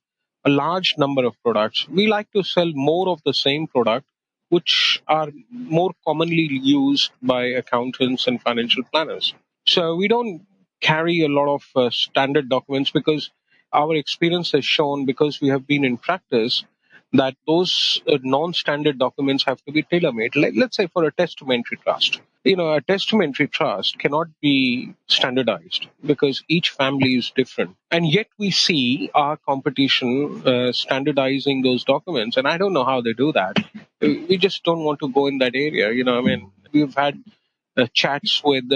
[0.45, 1.87] a large number of products.
[1.89, 4.05] We like to sell more of the same product,
[4.49, 9.33] which are more commonly used by accountants and financial planners.
[9.65, 10.45] So we don't
[10.81, 13.31] carry a lot of uh, standard documents because
[13.73, 16.63] our experience has shown, because we have been in practice,
[17.13, 20.35] that those uh, non-standard documents have to be tailor-made.
[20.35, 25.87] Like, let's say for a testamentary trust, you know, a testamentary trust cannot be standardized
[26.05, 32.37] because each family is different, and yet we see our competition uh, standardizing those documents,
[32.37, 33.57] and I don't know how they do that.
[34.01, 35.91] We just don't want to go in that area.
[35.91, 37.21] You know, I mean, we've had
[37.75, 38.71] uh, chats with.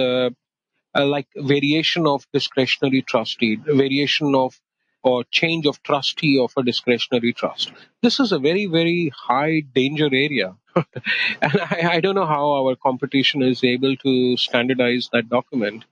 [0.93, 4.59] Uh, like variation of discretionary trustee, variation of
[5.03, 7.71] or change of trustee of a discretionary trust.
[8.01, 10.55] This is a very, very high danger area.
[10.75, 15.85] and I, I don't know how our competition is able to standardize that document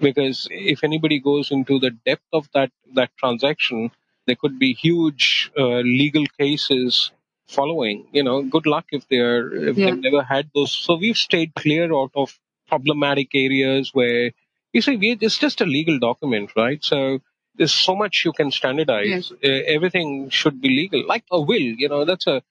[0.00, 3.90] because if anybody goes into the depth of that, that transaction,
[4.26, 7.10] there could be huge uh, legal cases
[7.48, 8.06] following.
[8.12, 9.86] You know, good luck if they're if Yeah.
[9.86, 10.72] they've never had those.
[10.72, 14.30] So we've stayed clear out of problematic areas where
[14.72, 16.82] you see we, it's just a legal document, right?
[16.84, 17.20] So
[17.56, 19.32] there's so much you can standardize.
[19.32, 21.68] Uh, everything should be legal, like a will.
[21.84, 22.42] You know, that's a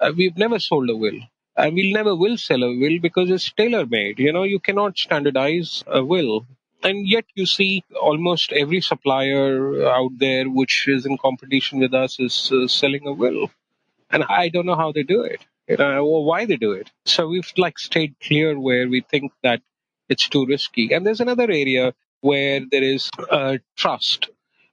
[0.00, 1.20] uh, we've never sold a will.
[1.56, 4.18] And we'll never will sell a will because it's tailor made.
[4.18, 6.46] You know, you cannot standardize a will.
[6.82, 12.18] And yet you see almost every supplier out there which is in competition with us
[12.18, 13.50] is uh, selling a will.
[14.10, 15.40] And I don't know how they do it,
[15.76, 16.90] know, or why they do it.
[17.04, 19.62] So we've like stayed clear where we think that
[20.08, 20.92] it's too risky.
[20.92, 24.30] And there's another area where there is uh, trust,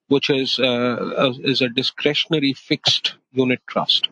[0.07, 0.63] which is uh,
[1.17, 4.09] a, is a discretionary fixed unit trust.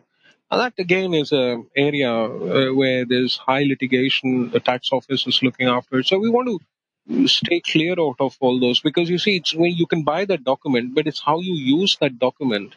[0.50, 4.50] And that again is an area uh, where there's high litigation.
[4.50, 6.06] The tax office is looking after it.
[6.06, 9.72] So we want to stay clear out of all those because you see, it's when
[9.72, 12.76] you can buy that document, but it's how you use that document.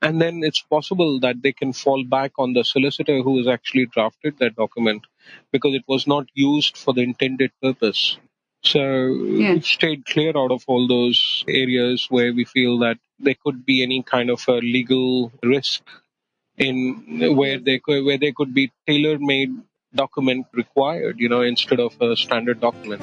[0.00, 3.86] And then it's possible that they can fall back on the solicitor who has actually
[3.86, 5.06] drafted that document
[5.52, 8.16] because it was not used for the intended purpose.
[8.62, 9.54] So Yeah.
[9.54, 13.82] we've stayed clear out of all those areas where we feel that there could be
[13.82, 15.82] any kind of a legal risk
[16.56, 19.50] in where they could, where there could be tailor-made
[19.94, 23.02] document required, you know, instead of a standard document.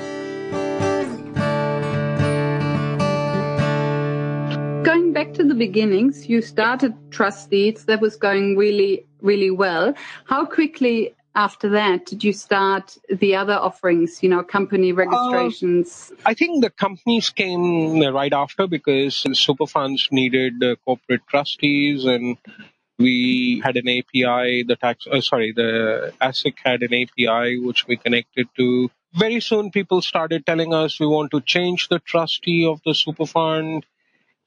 [5.16, 7.86] Back to the beginnings, you started trust deeds.
[7.86, 9.94] That was going really, really well.
[10.26, 14.22] How quickly after that did you start the other offerings?
[14.22, 16.12] You know, company registrations.
[16.26, 22.38] I think the companies came right after because super funds needed uh, corporate trustees and
[22.98, 27.98] We had an API, the tax, uh, sorry, the ASIC had an API which we
[27.98, 28.90] connected to.
[29.14, 33.26] Very soon people started telling us we want to change the trustee of the super
[33.26, 33.86] fund.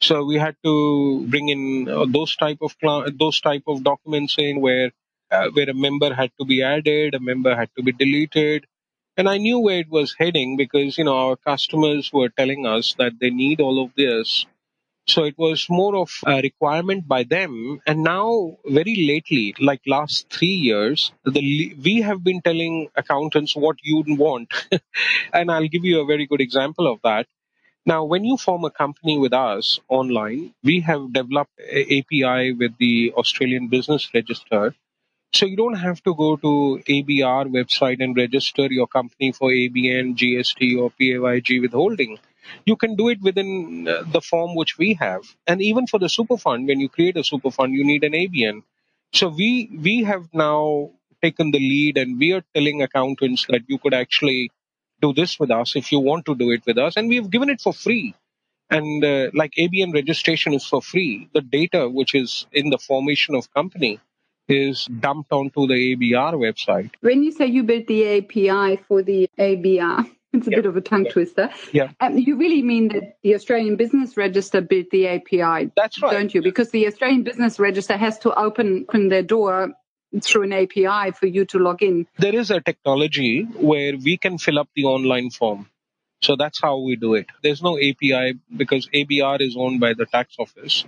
[0.01, 4.37] So we had to bring in uh, those type of cl- those type of documents
[4.39, 4.93] in where
[5.31, 8.67] uh, where a member had to be added, a member had to be deleted,
[9.17, 12.95] and I knew where it was heading because you know our customers were telling us
[12.99, 14.47] that they need all of this.
[15.09, 17.81] So it was more of a requirement by them.
[17.87, 23.77] And now, very lately, like last three years, the we have been telling accountants what
[23.83, 24.53] you want.
[25.33, 27.27] and I'll give you a very good example of that.
[27.89, 32.77] Now, when you form a company with us online, we have developed a API with
[32.77, 34.75] the Australian Business Register.
[35.33, 40.17] So you don't have to go to ABR website and register your company for ABN,
[40.17, 42.19] GST, or PAYG withholding.
[42.67, 45.23] You can do it within uh, the form which we have.
[45.47, 48.13] And even for the super fund, when you create a super fund, you need an
[48.13, 48.65] ABN.
[49.15, 50.91] So we we have now
[51.23, 54.51] taken the lead and we are telling accountants that you could actually
[55.01, 56.97] do this with us if you want to do it with us.
[56.97, 58.15] And we've given it for free.
[58.71, 61.29] And uh, like ABN registration is for free.
[61.33, 63.99] The data which is in the formation of company
[64.49, 66.91] is dumped onto the ABR website.
[67.01, 70.57] When you say you built the API for the ABR, it's a yeah.
[70.57, 71.13] bit of a tongue yeah.
[71.13, 71.51] twister.
[71.73, 71.91] Yeah.
[72.01, 75.71] Um, you really mean that the Australian Business Register built the API?
[75.77, 76.13] That's right.
[76.13, 76.43] Don't you?
[76.43, 79.73] Because the Australian Business Register has to open, open their door
[80.23, 82.07] through an API for you to log in.
[82.19, 85.69] There is a technology where we can fill up the online form.
[86.21, 87.27] So that's how we do it.
[87.43, 90.85] There's no API because ABR is owned by the tax office.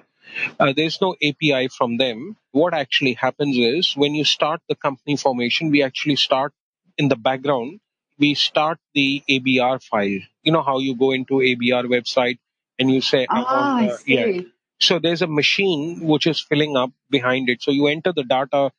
[0.59, 2.37] Uh, there's no API from them.
[2.53, 6.53] What actually happens is when you start the company formation, we actually start
[6.99, 7.81] in the background.
[8.19, 10.21] We start the ABR file.
[10.43, 12.39] You know how you go into ABR website
[12.79, 14.15] and you say, ah, I, see.
[14.15, 14.41] Yeah.
[14.79, 17.63] So there's a machine which is filling up behind it.
[17.63, 18.73] So you enter the data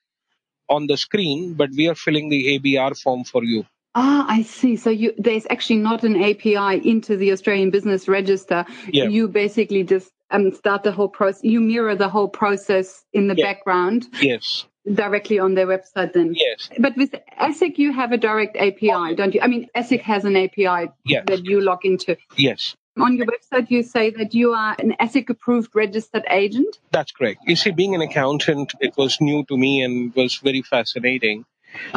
[0.72, 3.66] on the screen, but we are filling the ABR form for you.
[3.94, 4.78] Ah, I see.
[4.78, 8.66] So you, there's actually not an API into the Australian Business Register.
[8.88, 9.06] Yeah.
[9.06, 11.44] You basically just um, start the whole process.
[11.44, 13.46] You mirror the whole process in the yeah.
[13.46, 14.08] background.
[14.22, 14.66] Yes.
[14.92, 16.34] Directly on their website, then.
[16.36, 16.70] Yes.
[16.80, 19.42] But with ASIC, you have a direct API, don't you?
[19.42, 21.24] I mean, ASIC has an API yeah.
[21.28, 22.18] that you log into.
[22.36, 22.76] Yes.
[23.00, 26.80] On your website, you say that you are an ASIC approved registered agent.
[26.92, 27.40] That's correct.
[27.48, 31.46] You see, being an accountant, it was new to me and was very fascinating.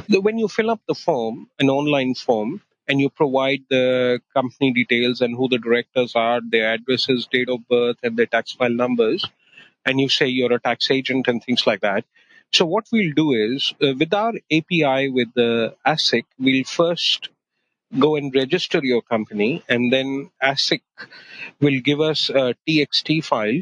[0.09, 5.21] When you fill up the form, an online form, and you provide the company details
[5.21, 9.27] and who the directors are, their addresses, date of birth, and their tax file numbers,
[9.85, 12.05] and you say you're a tax agent and things like that.
[12.53, 17.31] So what we'll do is, uh, with our API with the ASIC, we'll first
[17.99, 20.83] go and register your company, and then ASIC
[21.61, 23.61] will give us a TXT file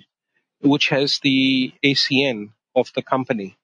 [0.62, 3.57] which has the ACN of the company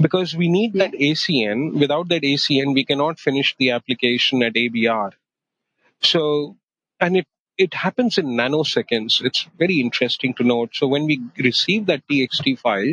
[0.00, 1.78] because we need that ACN.
[1.78, 5.12] Without that ACN, we cannot finish the application at ABR.
[6.00, 6.56] So,
[7.00, 9.24] and it, it happens in nanoseconds.
[9.24, 10.70] It's very interesting to note.
[10.74, 12.92] So when we receive that TXT file,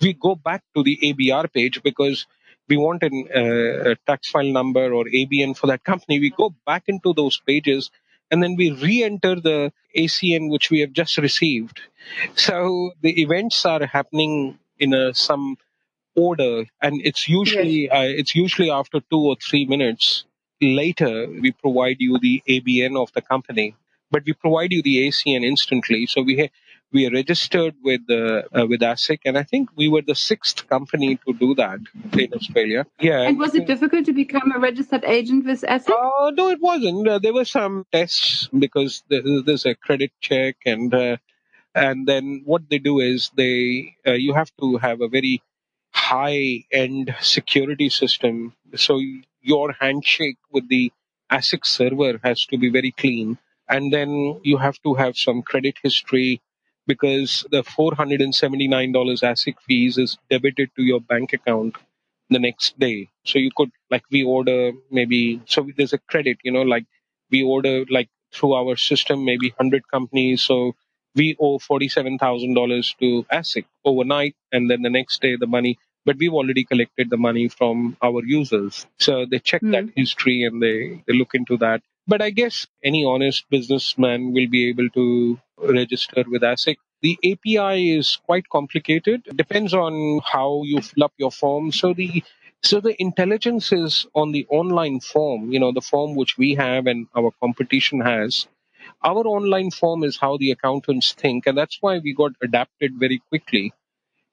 [0.00, 2.26] we go back to the ABR page because
[2.68, 6.20] we want an, uh, a tax file number or ABN for that company.
[6.20, 7.90] We go back into those pages
[8.30, 11.80] and then we re-enter the ACN which we have just received.
[12.34, 15.56] So the events are happening in a some
[16.14, 17.92] order, and it's usually yes.
[17.92, 20.24] uh, it's usually after two or three minutes
[20.60, 23.76] later we provide you the ABN of the company,
[24.10, 26.06] but we provide you the ACN instantly.
[26.06, 26.54] So we ha-
[26.92, 30.66] we are registered with uh, uh, with ASIC, and I think we were the sixth
[30.68, 31.80] company to do that
[32.12, 32.86] in Australia.
[33.00, 33.22] Yeah.
[33.22, 35.90] And was it difficult to become a registered agent with ASIC?
[35.90, 37.06] Uh, no, it wasn't.
[37.06, 41.16] Uh, there were some tests because there's a credit check, and uh,
[41.74, 45.42] and then what they do is they uh, you have to have a very
[45.92, 48.54] high end security system.
[48.76, 49.00] So
[49.42, 50.92] your handshake with the
[51.30, 53.38] ASIC server has to be very clean.
[53.68, 56.40] And then you have to have some credit history
[56.88, 61.76] because the $479 ASIC fees is debited to your bank account
[62.30, 63.08] the next day.
[63.24, 66.86] So you could, like, we order maybe, so there's a credit, you know, like
[67.30, 70.42] we order, like, through our system, maybe 100 companies.
[70.42, 70.74] So
[71.14, 74.34] we owe $47,000 to ASIC overnight.
[74.50, 78.24] And then the next day, the money but we've already collected the money from our
[78.24, 78.86] users.
[78.98, 79.72] So they check mm.
[79.72, 79.90] that hmm.
[79.94, 81.82] history and they, they look into that.
[82.08, 86.78] But I guess any honest businessman will be able to register with ASIC.
[87.02, 89.22] The API is quite complicated.
[89.26, 91.70] It depends on how you fill up your form.
[91.70, 92.24] So the
[92.64, 96.86] so the intelligence is on the online form, you know, the form which we have
[96.88, 98.48] and our competition has.
[99.04, 103.20] Our online form is how the accountants think, and that's why we got adapted very
[103.28, 103.72] quickly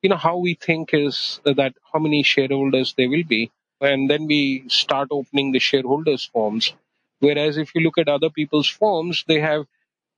[0.01, 3.51] you know, how we think is that how many shareholders there will be.
[3.81, 6.73] And then we start opening the shareholders forms.
[7.19, 9.65] Whereas if you look at other people's forms, they have,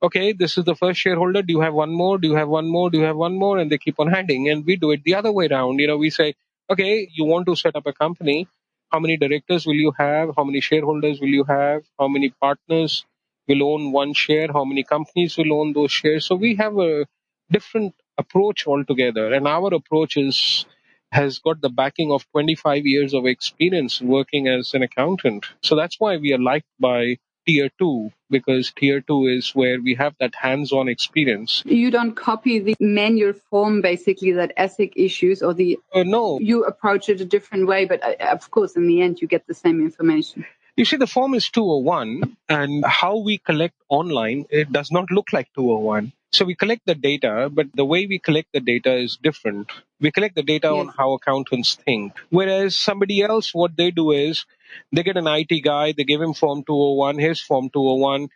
[0.02, 1.42] okay, this is the first shareholder.
[1.42, 2.18] Do you have one more?
[2.18, 2.90] Do you have one more?
[2.90, 3.58] Do you have one more?
[3.58, 4.48] And they keep on adding.
[4.48, 5.78] And we do it the other way around.
[5.78, 6.34] You know, we say,
[6.70, 8.48] okay, you want to set up a company.
[8.90, 10.30] How many directors will you have?
[10.36, 11.82] How many shareholders will you have?
[11.98, 13.04] How many partners
[13.46, 14.48] will own one share?
[14.52, 16.26] How many companies will own those shares?
[16.26, 17.06] So we have a
[17.50, 19.32] different approach altogether.
[19.32, 20.66] And our approach is
[21.10, 25.46] has got the backing of 25 years of experience working as an accountant.
[25.62, 29.94] So that's why we are liked by tier two because tier two is where we
[29.94, 31.62] have that hands-on experience.
[31.64, 36.38] You don't copy the manual form basically that ASIC issues or the uh, no.
[36.40, 39.46] You approach it a different way, but uh, of course in the end you get
[39.46, 40.44] the same information.
[40.76, 45.32] You see, the form is 201, and how we collect online, it does not look
[45.32, 46.12] like 201.
[46.30, 49.72] So we collect the data, but the way we collect the data is different.
[50.00, 50.80] We collect the data yes.
[50.80, 52.12] on how accountants think.
[52.28, 54.44] Whereas somebody else, what they do is
[54.92, 58.28] they get an IT guy, they give him form 201, his form 201,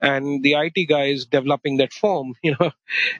[0.00, 2.72] and the IT guy is developing that form, you know,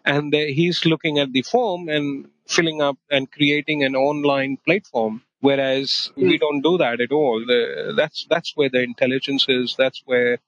[0.05, 5.23] and he's looking at the form and filling up and creating an online platform.
[5.41, 7.45] Whereas we don't do that at all.
[7.47, 9.77] The, that's that's where the intelligence is.
[9.79, 10.39] That's where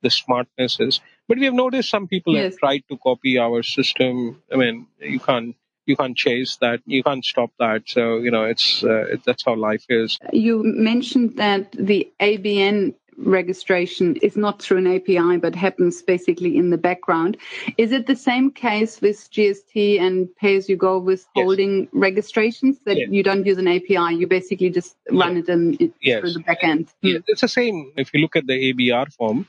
[0.00, 1.00] the smartness is.
[1.28, 2.52] But we have noticed some people yes.
[2.52, 4.42] have tried to copy our system.
[4.52, 5.54] I mean, you can't
[5.84, 6.80] you can't chase that.
[6.86, 7.82] You can't stop that.
[7.86, 10.18] So you know, it's uh, it, that's how life is.
[10.32, 16.70] You mentioned that the ABN registration is not through an API but happens basically in
[16.70, 17.36] the background.
[17.76, 21.88] Is it the same case with GST and pay as you go with holding yes.
[21.92, 23.08] registrations that yes.
[23.10, 24.14] you don't use an API?
[24.14, 25.46] You basically just run yes.
[25.48, 26.88] it in, through the back end.
[27.02, 27.92] Yeah, it's the same.
[27.96, 29.48] If you look at the ABR form,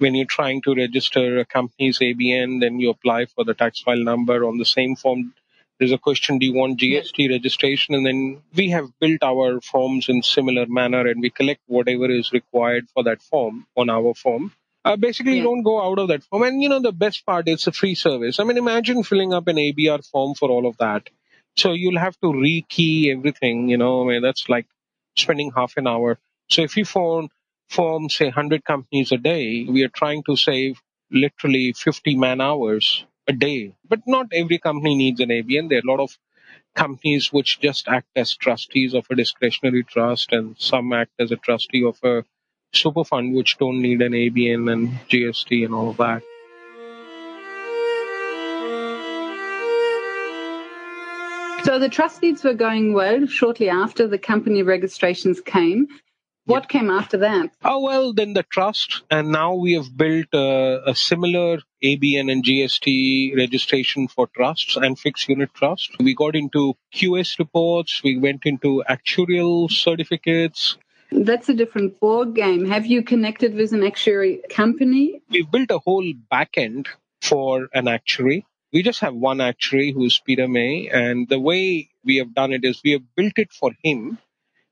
[0.00, 4.02] when you're trying to register a company's ABN, then you apply for the tax file
[4.02, 5.34] number on the same form.
[5.78, 7.94] There's a question, do you want GST registration?
[7.94, 12.32] And then we have built our forms in similar manner and we collect whatever is
[12.32, 14.52] required for that form on our form.
[14.84, 15.38] Uh, basically, yeah.
[15.38, 16.42] you don't go out of that form.
[16.42, 18.40] And you know, the best part, is a free service.
[18.40, 21.08] I mean, imagine filling up an ABR form for all of that.
[21.56, 24.66] So you'll have to rekey everything, you know, I mean, that's like
[25.16, 26.18] spending half an hour.
[26.48, 27.28] So if you phone
[27.70, 33.04] form, say, 100 companies a day, we are trying to save literally 50 man hours
[33.28, 33.72] a day.
[33.88, 35.68] But not every company needs an ABN.
[35.68, 36.16] There are a lot of
[36.74, 41.36] companies which just act as trustees of a discretionary trust, and some act as a
[41.36, 42.24] trustee of a
[42.72, 46.22] super fund which don't need an ABN and GST and all of that.
[51.64, 55.88] So the trustees were going well shortly after the company registrations came.
[56.46, 57.50] What came after that?
[57.62, 59.02] Oh, well, then the trust.
[59.10, 64.98] And now we have built a, a similar ABN and GST registration for trusts and
[64.98, 65.90] fixed unit trust.
[66.00, 68.02] We got into QS reports.
[68.02, 70.76] We went into actuarial certificates.
[71.12, 72.66] That's a different ball game.
[72.66, 75.22] Have you connected with an actuary company?
[75.28, 76.86] We've built a whole backend
[77.20, 78.46] for an actuary.
[78.72, 82.64] We just have one actuary who's Peter May, and the way we have done it
[82.64, 84.18] is we have built it for him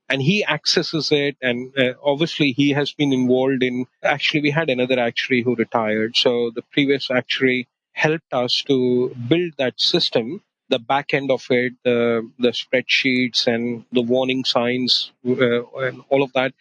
[0.09, 4.69] and he accesses it and uh, obviously he has been involved in actually we had
[4.69, 6.15] another actuary who retired.
[6.15, 11.73] So the previous actuary helped us to build that system the back end of it
[11.83, 16.53] the the spreadsheets and the warning signs uh, and all of that.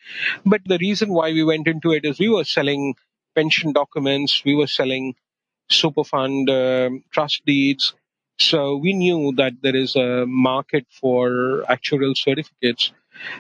[0.45, 2.95] But the reason why we went into it is we were selling
[3.35, 5.15] pension documents we were selling
[5.71, 7.95] super fund uh, trust deeds.
[8.41, 12.93] So we knew that there is a market for actuarial certificates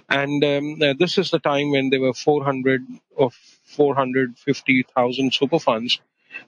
[0.08, 3.30] and um, uh, this is the time when there were 400 or
[3.64, 6.00] 450,000 super funds.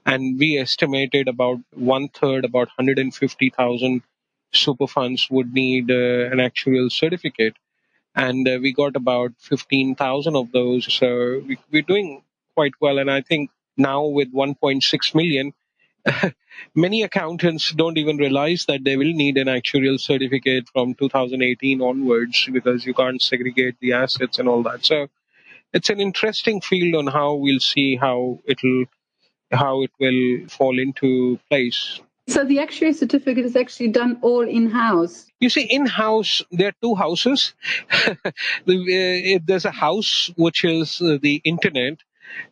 [0.05, 4.01] And we estimated about one third, about 150,000
[4.53, 7.55] super funds would need uh, an actual certificate.
[8.15, 10.91] And uh, we got about 15,000 of those.
[10.93, 12.23] So we, we're doing
[12.55, 12.99] quite well.
[12.99, 15.53] And I think now with 1.6 million,
[16.75, 22.47] many accountants don't even realize that they will need an actuarial certificate from 2018 onwards
[22.51, 24.85] because you can't segregate the assets and all that.
[24.85, 25.07] So
[25.73, 28.85] it's an interesting field on how we'll see how it'll
[29.51, 31.99] how it will fall into place.
[32.27, 35.25] So the actuary certificate is actually done all in house.
[35.39, 37.53] You see, in house there are two houses.
[38.67, 41.97] Uh, there's a house which is uh, the internet,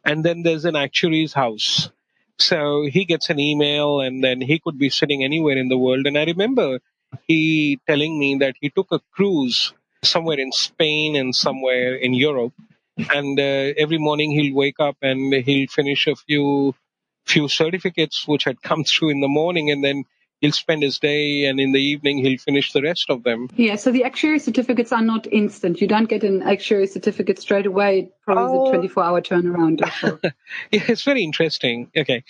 [0.04, 1.92] and then there's an actuary's house.
[2.40, 6.08] So he gets an email and then he could be sitting anywhere in the world.
[6.08, 6.80] And I remember
[7.28, 9.74] he telling me that he took a cruise
[10.04, 12.54] somewhere in Spain and somewhere in Europe.
[13.14, 16.76] And uh, every morning he'll wake up and he'll finish a few
[17.26, 20.04] few certificates which had come through in the morning and then
[20.42, 23.50] he'll spend his day and in the evening he'll finish the rest of them.
[23.56, 25.82] Yeah, so the actuary certificates are not instant.
[25.82, 28.12] You don't get an actuary certificate straight away.
[28.26, 28.68] Probably oh.
[28.68, 29.80] a 24 hour turnaround.
[30.72, 31.92] yeah, it's very interesting.
[31.96, 32.24] Okay.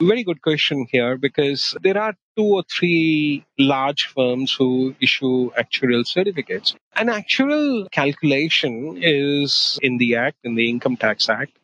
[0.00, 6.06] Very good question here because there are two or three large firms who issue actuarial
[6.06, 6.74] certificates.
[6.96, 11.56] An actuarial calculation is in the Act, in the Income Tax Act.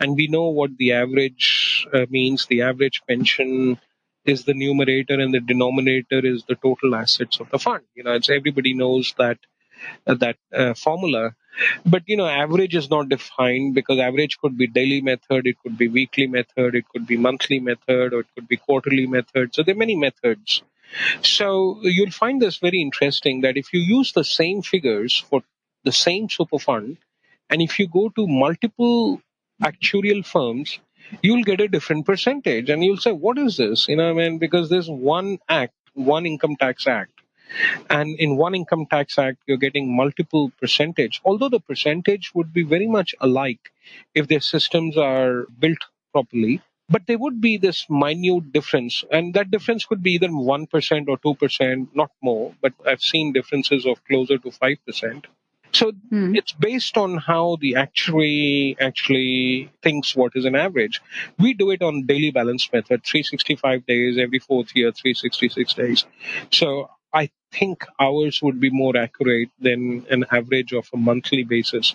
[0.00, 2.46] And we know what the average uh, means.
[2.46, 3.78] The average pension
[4.24, 7.84] is the numerator and the denominator is the total assets of the fund.
[7.94, 9.38] You know, it's everybody knows that
[10.06, 11.34] uh, that uh, formula.
[11.86, 15.78] But you know, average is not defined because average could be daily method, it could
[15.78, 19.54] be weekly method, it could be monthly method, or it could be quarterly method.
[19.54, 20.62] So there are many methods.
[21.22, 25.42] So you'll find this very interesting that if you use the same figures for
[25.84, 26.98] the same super fund,
[27.50, 29.20] and if you go to multiple
[29.62, 30.78] actuarial firms,
[31.22, 32.70] you'll get a different percentage.
[32.70, 33.88] And you'll say what is this?
[33.88, 34.38] You know i mean?
[34.38, 37.12] Because there's one act one income tax act.
[37.88, 41.20] And in one income tax act you're getting multiple percentage.
[41.24, 43.72] Although the percentage would be very much alike
[44.14, 45.78] if their systems are built
[46.12, 49.04] properly but there would be this minute difference.
[49.10, 52.54] And that difference could be either 1% or 2% not more.
[52.60, 55.24] But i've seen differences of closer to 5%
[55.74, 56.36] so mm.
[56.36, 61.02] it's based on how the actuary actually thinks what is an average.
[61.38, 66.06] We do it on daily balance method, 365 days, every fourth year, 366 days.
[66.52, 71.94] So I think ours would be more accurate than an average of a monthly basis.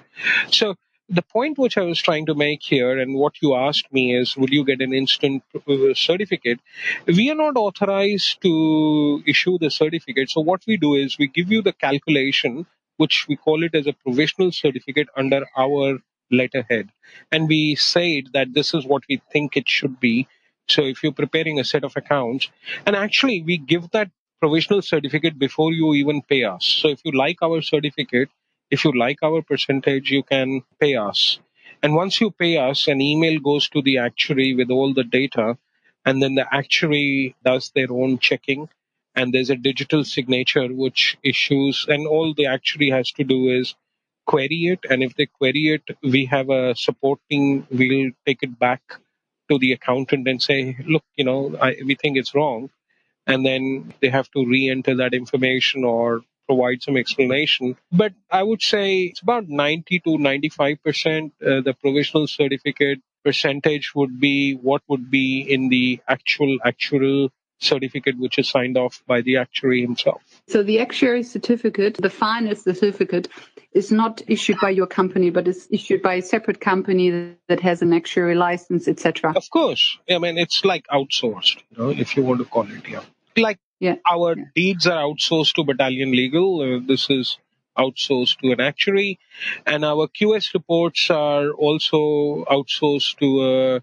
[0.52, 0.76] So
[1.08, 4.36] the point which I was trying to make here, and what you asked me is,
[4.38, 6.60] would you get an instant uh, certificate?
[7.08, 10.30] We are not authorized to issue the certificate.
[10.30, 12.68] So what we do is we give you the calculation
[13.00, 16.90] which we call it as a provisional certificate under our letterhead.
[17.32, 20.28] And we said that this is what we think it should be.
[20.68, 22.50] So if you're preparing a set of accounts,
[22.86, 26.66] and actually we give that provisional certificate before you even pay us.
[26.66, 28.30] So if you like our certificate,
[28.70, 31.40] if you like our percentage, you can pay us.
[31.82, 35.58] And once you pay us, an email goes to the actuary with all the data,
[36.06, 38.70] and then the actuary does their own checking
[39.20, 43.76] and there's a digital signature which issues and all they actually has to do is
[44.26, 44.86] query it.
[44.90, 48.82] And if they query it we have a supporting we'll take it back
[49.50, 52.70] to the accountant and say look you know I, we think it's wrong.
[53.28, 57.76] And then they have to re-enter that information or provide some explanation.
[57.92, 63.94] But i would say it's about 90 to 95 percent uh, the provisional certificate percentage
[63.96, 67.30] would be what would be in the actual actual
[67.60, 70.22] certificate which is signed off by the actuary himself.
[70.48, 73.28] So the actuary certificate, the final certificate,
[73.74, 77.82] is not issued by your company, but is issued by a separate company that has
[77.82, 79.34] an actuary license, etc.
[79.36, 82.88] Of course, I mean it's like outsourced, you know, if you want to call it,
[82.88, 83.02] yeah.
[83.38, 83.96] Like yeah.
[84.10, 84.46] our yeah.
[84.56, 86.62] deeds are outsourced to Battalion Legal.
[86.62, 87.38] Uh, this is
[87.78, 89.20] outsourced to an actuary,
[89.66, 93.82] and our QS reports are also outsourced to a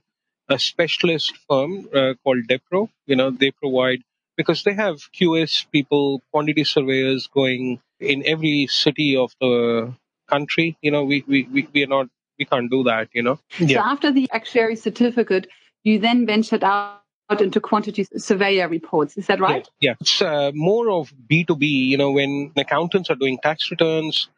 [0.49, 2.89] a specialist firm uh, called Depro.
[3.07, 4.03] You know, they provide
[4.37, 9.93] because they have QS people, quantity surveyors going in every city of the
[10.29, 10.77] country.
[10.83, 13.09] You know, we we, we, we are not we can't do that.
[13.13, 13.41] You know.
[13.51, 15.49] So after the actuary certificate,
[15.85, 17.01] you then ventured out
[17.41, 19.17] into quantity surveyor reports.
[19.17, 19.69] Is that right?
[19.81, 19.95] Yeah, yeah.
[20.01, 21.67] it's uh, more of B two B.
[21.67, 24.29] You know, when accountants are doing tax returns,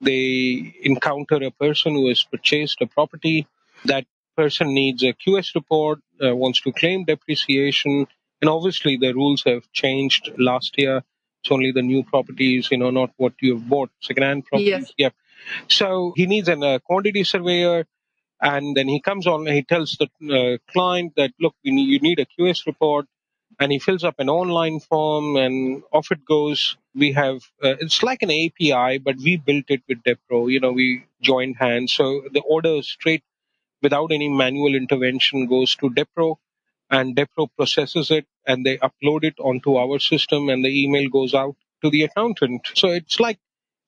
[0.00, 3.46] they encounter a person who has purchased a property
[3.84, 4.06] that
[4.36, 8.06] person needs a QS report, uh, wants to claim depreciation,
[8.40, 11.02] and obviously the rules have changed last year.
[11.42, 14.70] It's only the new properties, you know, not what you have bought, second-hand properties.
[14.70, 14.92] Yes.
[14.96, 15.14] Yep.
[15.68, 17.86] So he needs a uh, quantity surveyor,
[18.40, 19.46] and then he comes on.
[19.46, 23.06] He tells the uh, client that, look, need, you need a QS report,
[23.58, 26.76] and he fills up an online form, and off it goes.
[26.94, 30.50] We have uh, it's like an API, but we built it with Depro.
[30.50, 33.24] You know, we joined hands, so the order is straight
[33.82, 36.36] without any manual intervention goes to Depro
[36.90, 41.34] and Depro processes it and they upload it onto our system and the email goes
[41.34, 42.68] out to the accountant.
[42.74, 43.38] So it's like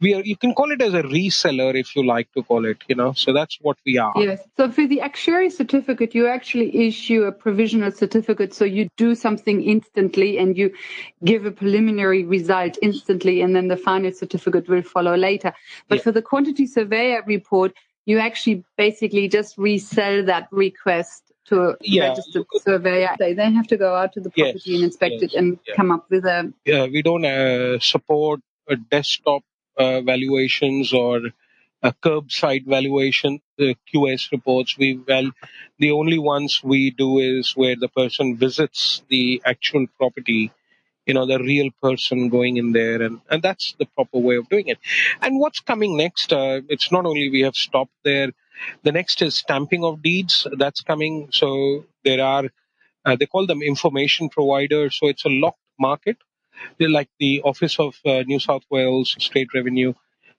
[0.00, 2.78] we are, you can call it as a reseller if you like to call it,
[2.88, 4.12] you know, so that's what we are.
[4.16, 4.42] Yes.
[4.56, 8.52] So for the actuary certificate, you actually issue a provisional certificate.
[8.52, 10.74] So you do something instantly and you
[11.24, 15.52] give a preliminary result instantly and then the final certificate will follow later.
[15.88, 16.02] But yeah.
[16.02, 17.72] for the quantity surveyor report,
[18.06, 22.08] you actually basically just resell that request to a yeah.
[22.08, 23.16] registered surveyor.
[23.18, 25.58] They then have to go out to the property yes, and inspect yes, it and
[25.66, 25.74] yeah.
[25.74, 26.52] come up with a.
[26.64, 29.42] Yeah, we don't uh, support a desktop
[29.76, 31.20] uh, valuations or
[31.82, 34.78] a curbside valuation, the QS reports.
[34.78, 35.30] We well,
[35.78, 40.50] the only ones we do is where the person visits the actual property
[41.06, 44.48] you know the real person going in there and and that's the proper way of
[44.48, 44.78] doing it.
[45.22, 48.32] And what's coming next uh, it's not only we have stopped there.
[48.84, 51.28] The next is stamping of deeds that's coming.
[51.32, 52.44] So there are
[53.04, 56.18] uh, they call them information providers so it's a locked market.
[56.78, 59.94] They're like the office of uh, new south wales state revenue.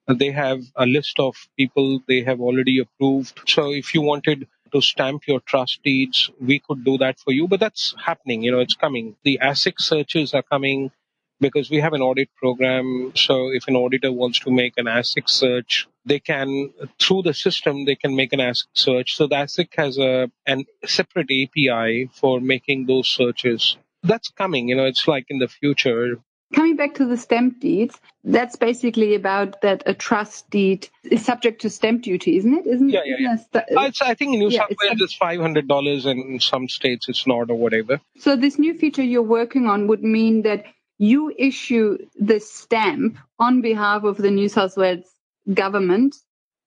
[0.07, 3.41] They have a list of people they have already approved.
[3.47, 7.47] So if you wanted to stamp your trust deeds, we could do that for you.
[7.47, 9.15] But that's happening, you know, it's coming.
[9.23, 10.91] The ASIC searches are coming
[11.39, 13.13] because we have an audit program.
[13.15, 17.85] So if an auditor wants to make an ASIC search, they can, through the system,
[17.85, 19.15] they can make an ASIC search.
[19.15, 23.77] So the ASIC has a an separate API for making those searches.
[24.03, 26.19] That's coming, you know, it's like in the future.
[26.55, 31.61] Coming back to the stamp deeds, that's basically about that a trust deed is subject
[31.63, 32.65] to stamp duty, isn't it?
[32.65, 33.35] Isn't yeah, yeah, yeah.
[33.35, 36.69] St- I think in New yeah, South Wales it's five hundred dollars, and in some
[36.69, 37.99] states it's not, or whatever.
[38.19, 40.63] So this new feature you're working on would mean that
[40.97, 45.05] you issue the stamp on behalf of the New South Wales
[45.53, 46.15] government.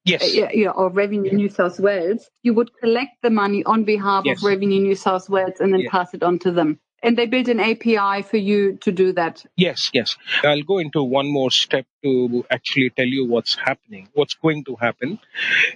[0.04, 0.22] Yes.
[0.22, 2.28] Uh, yeah, or Revenue New South Wales.
[2.42, 4.38] You would collect the money on behalf yes.
[4.38, 6.78] of Revenue New South Wales and then pass it on to them.
[7.02, 9.44] And they built an API for you to do that.
[9.56, 10.16] Yes, yes.
[10.42, 14.08] I'll go into one more step to actually tell you what's happening.
[14.14, 15.20] What's going to happen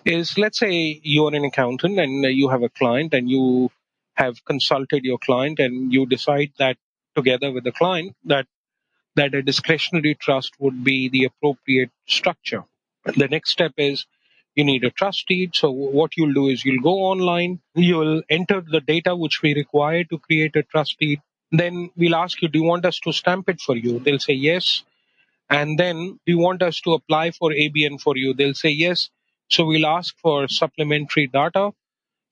[0.05, 3.71] is let's say you're an accountant and you have a client and you
[4.15, 6.77] have consulted your client and you decide that
[7.15, 8.47] together with the client that
[9.15, 12.65] that a discretionary trust would be the appropriate structure.
[13.05, 14.07] The next step is
[14.55, 15.55] you need a trust deed.
[15.55, 20.05] So what you'll do is you'll go online, you'll enter the data which we require
[20.05, 21.21] to create a trust deed.
[21.51, 23.99] Then we'll ask you, do you want us to stamp it for you?
[23.99, 24.83] They'll say yes.
[25.51, 28.35] And then do you want us to apply for ABN for you?
[28.35, 29.11] They'll say yes.
[29.51, 31.73] So we'll ask for supplementary data.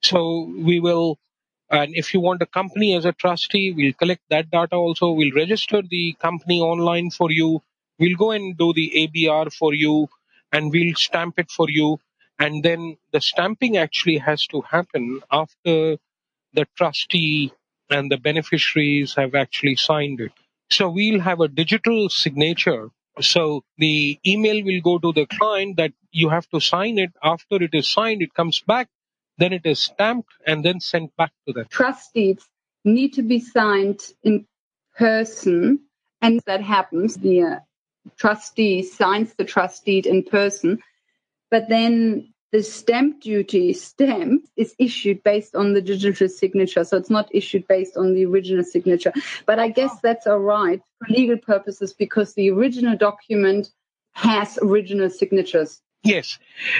[0.01, 1.19] So we will,
[1.69, 5.11] and if you want a company as a trustee, we'll collect that data also.
[5.11, 7.61] We'll register the company online for you.
[7.99, 10.09] We'll go and do the ABR for you
[10.51, 11.99] and we'll stamp it for you
[12.41, 15.97] and then the stamping actually has to happen after
[16.53, 17.53] the trustee
[17.91, 20.31] and the beneficiaries have actually signed it.
[20.71, 22.89] So we'll have a digital signature.
[23.19, 27.11] So the email will go to the client that you have to sign it.
[27.21, 28.87] After it is signed, it comes back,
[29.37, 32.43] then it is stamped and then sent back to the Trust deeds
[32.83, 34.47] need to be signed in
[34.97, 35.81] person.
[36.23, 37.17] And that happens.
[37.17, 37.59] The uh,
[38.17, 40.81] trustee signs the trust deed in person
[41.51, 46.83] but then the stamp duty stamp is issued based on the digital signature.
[46.83, 49.13] So it's not issued based on the original signature.
[49.45, 53.69] But I guess that's all right for legal purposes because the original document
[54.13, 55.81] has original signatures.
[56.03, 56.39] Yes,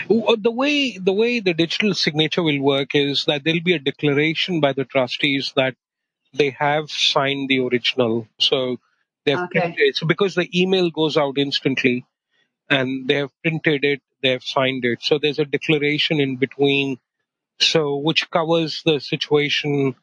[0.10, 3.80] uh, the way the way the digital signature will work is that there'll be a
[3.80, 5.76] declaration by the trustees that
[6.34, 8.28] they have signed the original.
[8.40, 8.78] So
[9.26, 9.92] they've okay.
[9.94, 12.04] so because the email goes out instantly,
[12.72, 15.02] and they have printed it they've signed it.
[15.02, 16.98] So there's a declaration in between,
[17.60, 19.96] so which covers the situation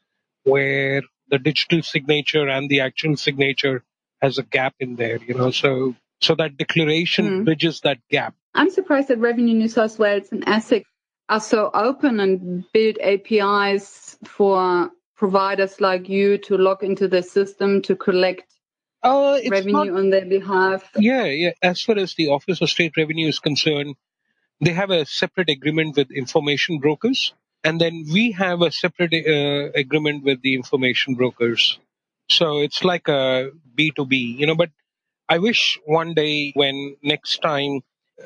[0.45, 3.83] where the digital signature and the actual signature
[4.21, 5.51] has a gap in there, you know.
[5.51, 7.45] So so that declaration mm.
[7.45, 8.35] bridges that gap.
[8.55, 10.85] I'm surprised that Revenue New South Wales and ASIC
[11.29, 17.83] are so open and build APIs for providers like you to log into the system
[17.83, 18.58] to collect
[19.03, 20.89] uh, revenue not, on their behalf.
[20.97, 21.53] Yeah, yeah.
[21.63, 23.97] As far as the Office of State Revenue is concerned,
[24.61, 27.33] they have a separate agreement with information brokers
[27.65, 31.79] and then we have a separate uh, agreement with the information brokers
[32.29, 34.71] so it's like a b2b you know but
[35.29, 37.81] i wish one day when next time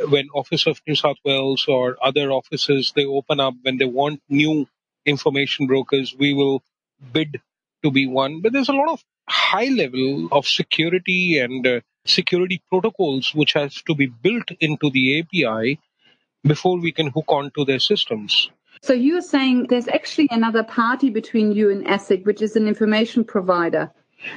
[0.09, 4.23] when office of new south wales or other offices they open up when they want
[4.29, 4.67] new
[5.05, 6.63] information brokers we will
[7.13, 7.41] bid
[7.83, 9.03] to be one but there's a lot of
[9.33, 15.21] high level of security and uh, security protocols which has to be built into the
[15.21, 15.79] api
[16.45, 18.51] before we can hook onto their systems.
[18.83, 23.25] So you're saying there's actually another party between you and ASIC, which is an information
[23.25, 23.93] provider.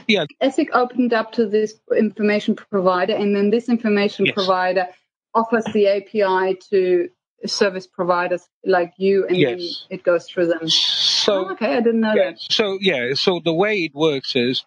[0.08, 0.26] Yeah.
[0.41, 4.36] ASIC opened up to this information provider, and then this information yes.
[4.36, 4.88] provider
[5.34, 7.10] offers the API to
[7.48, 9.60] service providers like you, and yes.
[9.89, 10.70] then it goes through them.
[10.70, 12.39] So oh, okay, I didn't know yeah, that.
[12.39, 14.64] So yeah, so the way it works is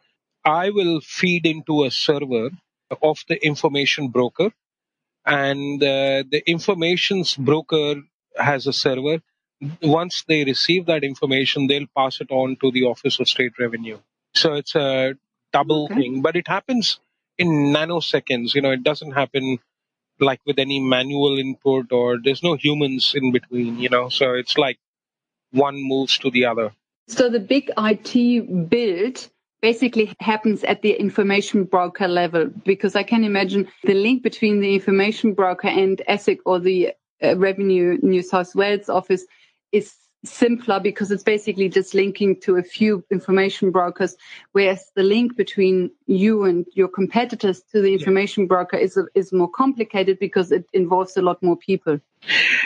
[0.48, 2.48] I will feed into a server
[3.02, 4.50] of the information broker
[5.26, 7.96] and uh, the informations broker
[8.34, 9.20] has a server.
[9.82, 13.98] Once they receive that information, they'll pass it on to the Office of State Revenue.
[14.34, 15.16] So it's a
[15.52, 15.96] double okay.
[15.96, 16.98] thing, but it happens
[17.36, 18.54] in nanoseconds.
[18.54, 19.58] You know, it doesn't happen
[20.18, 24.56] like with any manual input or there's no humans in between, you know, so it's
[24.56, 24.78] like
[25.52, 26.72] one moves to the other.
[27.06, 29.28] So the big IT build
[29.60, 34.74] basically happens at the information broker level because I can imagine the link between the
[34.74, 36.92] information broker and ASIC or the
[37.22, 39.24] uh, Revenue New South Wales office
[39.72, 39.94] is
[40.24, 44.16] simpler because it's basically just linking to a few information brokers,
[44.52, 48.48] whereas the link between you and your competitors to the information yeah.
[48.48, 52.00] broker is is more complicated because it involves a lot more people.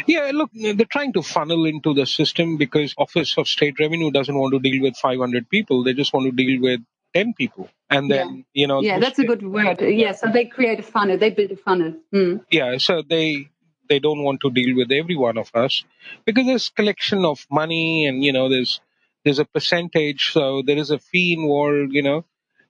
[0.07, 4.34] Yeah, look, they're trying to funnel into the system because Office of State Revenue doesn't
[4.34, 6.80] want to deal with 500 people; they just want to deal with
[7.14, 8.42] 10 people and then yeah.
[8.55, 11.50] you know yeah that's a good word yeah so they create a funnel they build
[11.50, 12.42] a funnel mm.
[12.50, 13.50] yeah so they
[13.88, 15.84] they don't want to deal with every one of us
[16.24, 18.80] because there's collection of money and you know there's
[19.24, 20.32] there's a percentage.
[20.32, 22.24] So there is a fee involved you know.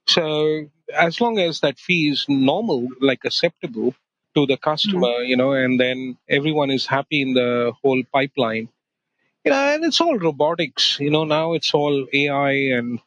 [0.05, 3.95] So as long as that fee is normal like acceptable
[4.35, 5.29] to the customer mm-hmm.
[5.29, 8.69] you know and then everyone is happy in the whole pipeline.
[9.43, 12.99] You know and it's all robotics you know now it's all ai and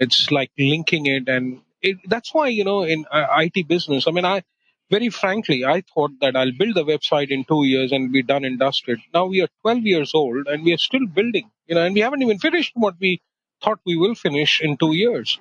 [0.00, 4.10] it's like linking it and it, that's why you know in uh, it business i
[4.10, 4.42] mean i
[4.90, 8.44] very frankly, I thought that I'll build the website in two years and be done
[8.44, 9.00] and dusted.
[9.12, 12.00] Now we are 12 years old and we are still building, you know, and we
[12.00, 13.20] haven't even finished what we
[13.62, 15.38] thought we will finish in two years.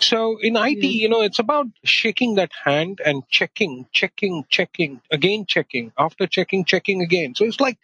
[0.00, 0.84] So in IT, hmm.
[0.84, 6.64] you know, it's about shaking that hand and checking, checking, checking, again checking, after checking,
[6.64, 7.34] checking again.
[7.34, 7.78] So it's like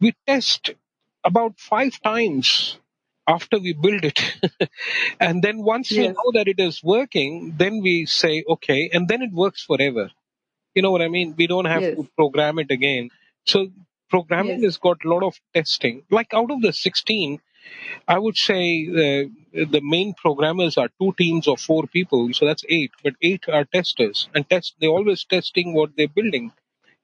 [0.00, 0.74] we test
[1.24, 2.78] about five times
[3.26, 4.20] after we build it.
[5.20, 5.98] and then once yes.
[5.98, 10.10] we know that it is working, then we say, okay, and then it works forever.
[10.74, 11.34] You know what I mean?
[11.36, 11.96] We don't have yes.
[11.96, 13.10] to program it again.
[13.46, 13.68] So
[14.08, 14.64] programming yes.
[14.64, 16.02] has got a lot of testing.
[16.10, 17.40] Like out of the 16,
[18.08, 22.64] I would say uh, the main programmers are two teams of four people, so that's
[22.68, 22.92] eight.
[23.04, 26.52] But eight are testers, and test they're always testing what they're building.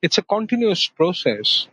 [0.02, 1.68] It's a continuous process,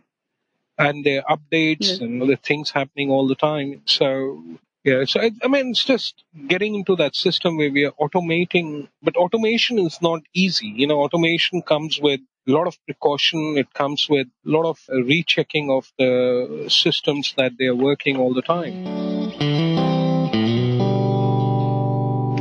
[0.78, 1.98] and there are updates yes.
[1.98, 3.82] and other things happening all the time.
[3.86, 4.42] So
[4.86, 8.86] yeah, so I, I, mean, it's just getting into that system where we are automating,
[9.02, 10.68] but automation is not easy.
[10.68, 13.58] You know, automation comes with a lot of precaution.
[13.58, 18.32] It comes with a lot of rechecking of the systems that they are working all
[18.32, 18.86] the time.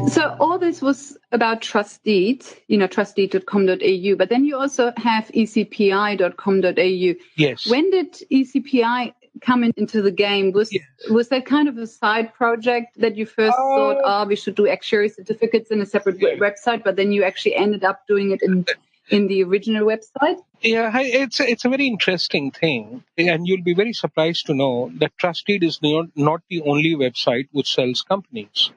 [0.09, 7.13] So all this was about Trustdeed, you know, trustdeed.com.au, but then you also have ecpi.com.au.
[7.35, 7.67] Yes.
[7.67, 10.83] When did ECPI coming into the game was yes.
[11.09, 14.55] was that kind of a side project that you first uh, thought oh we should
[14.55, 16.35] do actuary certificates in a separate yeah.
[16.35, 18.65] website but then you actually ended up doing it in
[19.09, 20.39] in the original website?
[20.61, 24.91] Yeah it's a, it's a very interesting thing and you'll be very surprised to know
[24.97, 28.71] that Trustdeed is not, not the only website which sells companies.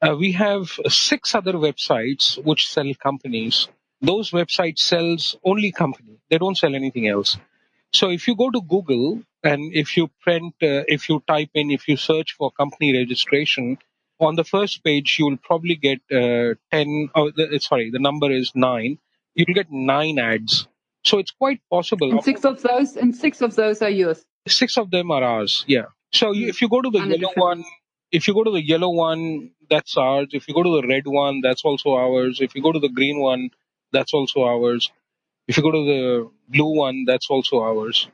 [0.00, 3.68] Uh, we have six other websites which sell companies.
[4.00, 6.18] Those websites sells only company.
[6.28, 7.36] They don't sell anything else
[7.92, 11.70] so if you go to Google and if you print, uh, if you type in,
[11.70, 13.78] if you search for company registration,
[14.20, 18.52] on the first page you'll probably get uh, 10, oh, the, sorry, the number is
[18.54, 18.98] 9.
[19.34, 20.68] You'll get 9 ads.
[21.04, 22.10] So it's quite possible.
[22.12, 24.24] And six of those, and six of those are yours.
[24.46, 25.86] Six of them are ours, yeah.
[26.12, 27.64] So you, if you go to the yellow one,
[28.12, 30.28] if you go to the yellow one, that's ours.
[30.32, 32.40] If you go to the red one, that's also ours.
[32.40, 33.50] If you go to the green one,
[33.92, 34.90] that's also ours.
[35.48, 38.08] If you go to the blue one, that's also ours.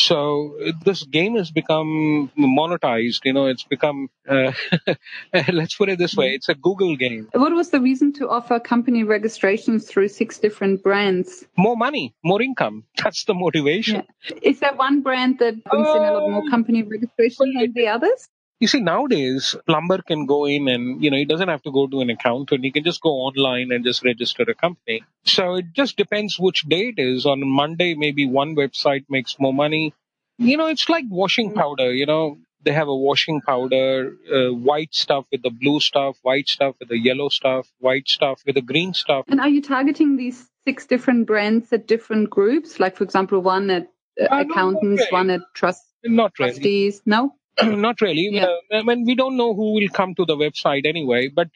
[0.00, 3.20] So this game has become monetized.
[3.24, 4.52] You know, it's become, uh,
[5.52, 7.28] let's put it this way, it's a Google game.
[7.32, 11.44] What was the reason to offer company registrations through six different brands?
[11.56, 12.84] More money, more income.
[13.02, 14.02] That's the motivation.
[14.24, 14.36] Yeah.
[14.42, 17.72] Is there one brand that brings uh, in a lot more uh, company registration than
[17.74, 18.28] the others?
[18.60, 21.86] You see, nowadays, plumber can go in and, you know, he doesn't have to go
[21.86, 22.62] to an accountant.
[22.62, 25.02] He can just go online and just register a company.
[25.24, 27.24] So it just depends which day it is.
[27.24, 29.94] On Monday, maybe one website makes more money.
[30.36, 31.54] You know, it's like washing mm.
[31.54, 36.18] powder, you know, they have a washing powder, uh, white stuff with the blue stuff,
[36.22, 39.24] white stuff with the yellow stuff, white stuff with the green stuff.
[39.28, 42.78] And are you targeting these six different brands at different groups?
[42.78, 43.88] Like, for example, one at
[44.20, 46.52] uh, uh, accountants, one at trust, not really.
[46.52, 47.02] trustees?
[47.06, 47.34] No?
[47.62, 48.28] not really.
[48.32, 48.46] Yeah.
[48.72, 51.48] Uh, I mean, we don't know who will come to the website anyway, but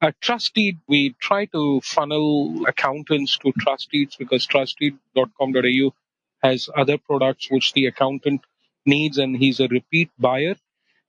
[0.00, 5.94] uh, Trustdeed, we try to funnel accountants to Trustdeeds because trustdeed.com.au
[6.42, 8.42] has other products which the accountant
[8.84, 10.56] needs and he's a repeat buyer.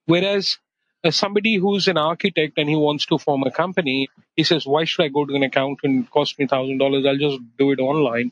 [0.06, 0.60] Whereas
[1.04, 4.84] uh, somebody who's an architect and he wants to form a company, he says, why
[4.86, 6.06] should I go to an accountant?
[6.06, 7.08] It cost me $1,000.
[7.08, 8.32] I'll just do it online.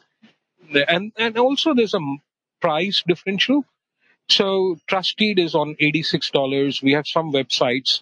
[0.88, 2.00] And, and also there's a
[2.62, 3.66] price differential.
[4.30, 6.82] So Trustdeed is on $86.
[6.82, 8.02] We have some websites.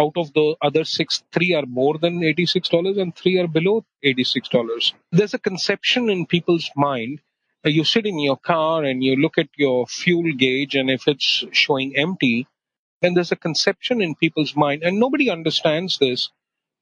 [0.00, 4.92] Out of the other six, three are more than $86 and three are below $86.
[5.10, 7.20] There's a conception in people's mind.
[7.66, 11.08] Uh, you sit in your car and you look at your fuel gauge, and if
[11.08, 12.46] it's showing empty,
[13.02, 16.30] then there's a conception in people's mind, and nobody understands this,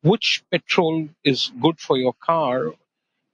[0.02, 2.72] which petrol is good for your car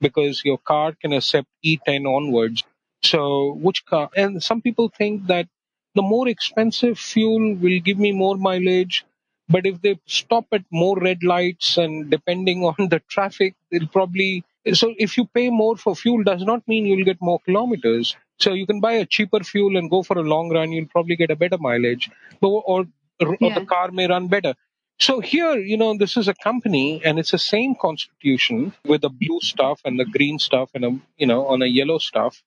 [0.00, 2.64] because your car can accept E10 onwards.
[3.03, 4.11] So which car?
[4.16, 5.48] And some people think that
[5.94, 9.05] the more expensive fuel will give me more mileage.
[9.48, 14.44] But if they stop at more red lights and depending on the traffic, they'll probably.
[14.72, 18.16] So if you pay more for fuel, does not mean you'll get more kilometers.
[18.38, 20.72] So you can buy a cheaper fuel and go for a long run.
[20.72, 22.86] You'll probably get a better mileage, or, or,
[23.20, 24.55] or the car may run better.
[24.98, 29.11] So here, you know, this is a company and it's the same constitution with the
[29.11, 32.40] blue stuff and the green stuff and a, you know, on a yellow stuff.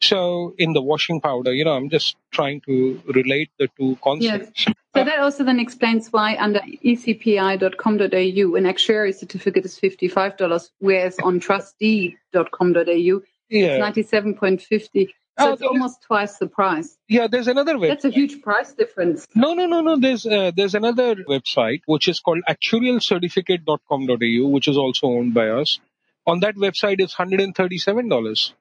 [0.00, 4.66] So in the washing powder, you know, I'm just trying to relate the two concepts.
[4.66, 4.74] Yes.
[4.94, 11.40] So that also then explains why under ecpi.com.au an actuary certificate is $55, whereas on
[11.40, 13.78] trustdeed.com.au it's Yeah.
[13.78, 15.08] 97.50.
[15.38, 16.98] So Oh, it's almost twice the price.
[17.08, 17.88] Yeah, there's another website.
[17.88, 19.24] That's a huge price difference.
[19.36, 19.96] No, no, no, no.
[19.96, 25.78] There's uh, there's another website which is called actuarialcertificate.com.au, which is also owned by us.
[26.26, 28.52] On that website, it's hundred and thirty-seven dollars.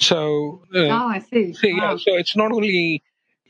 [0.00, 1.52] So, uh, Oh, I see.
[1.52, 3.02] so, yeah, so it's not only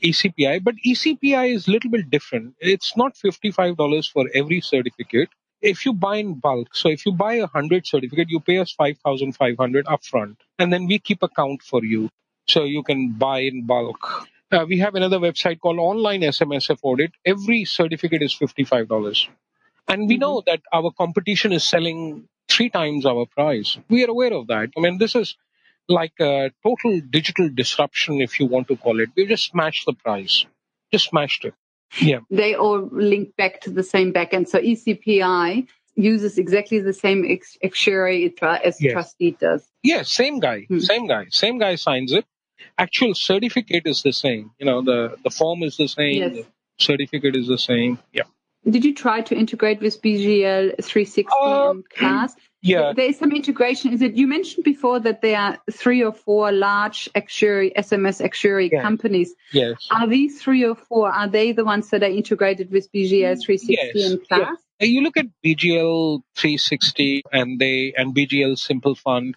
[0.03, 2.55] ECPI, but ECPI is a little bit different.
[2.59, 5.29] It's not fifty-five dollars for every certificate.
[5.61, 8.71] If you buy in bulk, so if you buy a hundred certificate, you pay us
[8.71, 12.09] five thousand five hundred upfront, and then we keep account for you,
[12.47, 14.27] so you can buy in bulk.
[14.51, 17.11] Uh, we have another website called Online SMSF Audit.
[17.25, 19.29] Every certificate is fifty-five dollars,
[19.87, 20.21] and we Mhm.
[20.21, 23.77] know that our competition is selling three times our price.
[23.89, 24.69] We are aware of that.
[24.77, 25.37] I mean, this is
[25.87, 29.09] like a total digital disruption, if you want to call it.
[29.15, 30.45] We just smashed the price,
[30.91, 31.53] just smashed it.
[31.99, 34.47] Yeah, They all link back to the same backend.
[34.47, 37.25] So ECPI uses exactly the same
[37.63, 38.93] actuary as Yes.
[38.93, 39.67] Trustdeed does.
[39.83, 40.79] yeah, same guy, Hmm.
[40.79, 42.25] same guy, same guy signs it.
[42.77, 44.51] Actual certificate is the same.
[44.59, 46.17] You know, the the form is the same.
[46.21, 46.33] Yes.
[46.35, 46.45] The
[46.79, 47.99] certificate is the same.
[48.13, 48.23] Yeah,
[48.69, 52.35] Did you try to integrate with BGL 360 Uh, and Class?
[52.61, 52.93] yeah.
[52.95, 53.91] There is some integration.
[53.91, 58.69] Is it you mentioned before that there are three or four large actuary SMS actuary
[58.71, 58.83] Yeah.
[58.83, 59.33] companies?
[59.51, 59.87] Yes.
[59.89, 61.11] Are these three or four?
[61.11, 64.57] Are they the ones that are integrated with BGL 360 Yes, and Class?
[64.79, 69.35] Uh, You look at BGL 360 and they and BGL Simple Fund.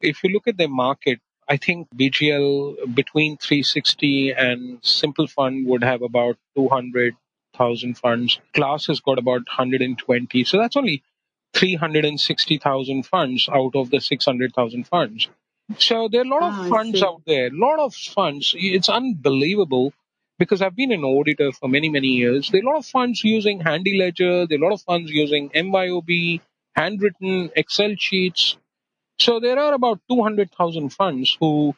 [0.00, 5.84] If you look at their market, I think BGL between 360 and Simple Fund would
[5.84, 6.38] have about
[7.54, 8.40] 200,000 funds.
[8.52, 10.44] Class has got about 120.
[10.44, 11.02] So that's only
[11.54, 15.28] 360,000 funds out of the 600,000 funds.
[15.78, 18.54] So there are a lot of ah, funds out there, a lot of funds.
[18.58, 19.94] It's unbelievable
[20.38, 22.50] because I've been an auditor for many, many years.
[22.50, 25.48] There are a lot of funds using HandiLedger, there are a lot of funds using
[25.50, 26.40] MYOB,
[26.74, 28.56] handwritten Excel sheets.
[29.18, 31.74] So there are about 200,000 funds who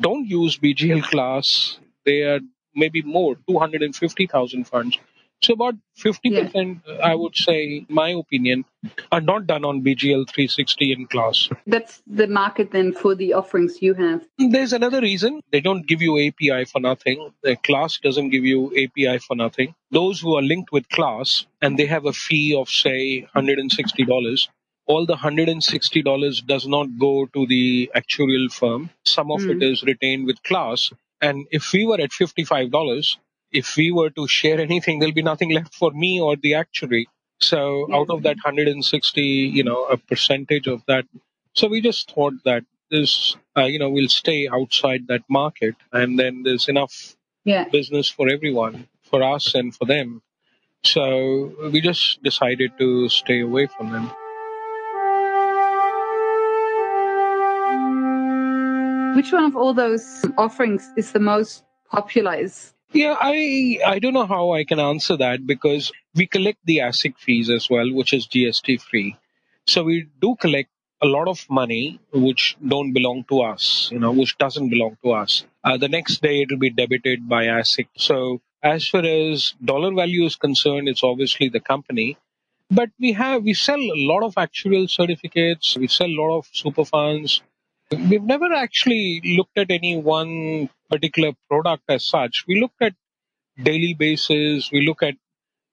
[0.00, 1.78] don't use BGL Class.
[2.04, 2.40] They are
[2.74, 4.98] maybe more, 250,000 funds.
[5.42, 8.64] So about 50%, I would say, my opinion,
[9.10, 11.48] are not done on BGL 360 in Class.
[11.66, 14.24] That's the market then for the offerings you have.
[14.38, 15.40] There's another reason.
[15.50, 17.30] They don't give you API for nothing.
[17.42, 19.74] The Class doesn't give you API for nothing.
[19.90, 24.48] Those who are linked with Class and they have a fee of say $160,
[24.86, 28.90] all the $160 does not go to the actuarial firm.
[29.04, 29.56] Some of Mm.
[29.56, 30.92] it is retained with Class.
[31.22, 33.16] And if we were at $55,
[33.52, 37.08] if we were to share anything, there'll be nothing left for me or the actuary.
[37.40, 37.96] So Yeah.
[37.96, 41.06] out of that 160, you know, a percentage of that.
[41.54, 46.18] So we just thought that this, uh, you know, we'll stay outside that market and
[46.18, 47.64] then there's enough Yeah.
[47.78, 50.22] business for everyone, for us and for them.
[50.84, 54.10] So we just decided to stay away from them.
[59.14, 62.34] Which one of all those offerings is the most popular?
[62.34, 66.78] Is Yeah, I I don't know how I can answer that because we collect the
[66.78, 69.16] ASIC fees as well, which is GST free.
[69.66, 70.70] So we do collect
[71.02, 75.12] a lot of money which don't belong to us, you know, which doesn't belong to
[75.12, 75.44] us.
[75.62, 77.88] Uh, the next day it will be debited by ASIC.
[77.96, 82.16] So as far as dollar value is concerned, it's obviously the company.
[82.70, 85.76] But we have we sell a lot of actuarial certificates.
[85.76, 87.42] We sell a lot of super funds.
[87.92, 92.44] We've never actually looked at any one particular product as such.
[92.46, 92.94] We look at
[93.62, 94.70] daily basis.
[94.72, 95.14] We look at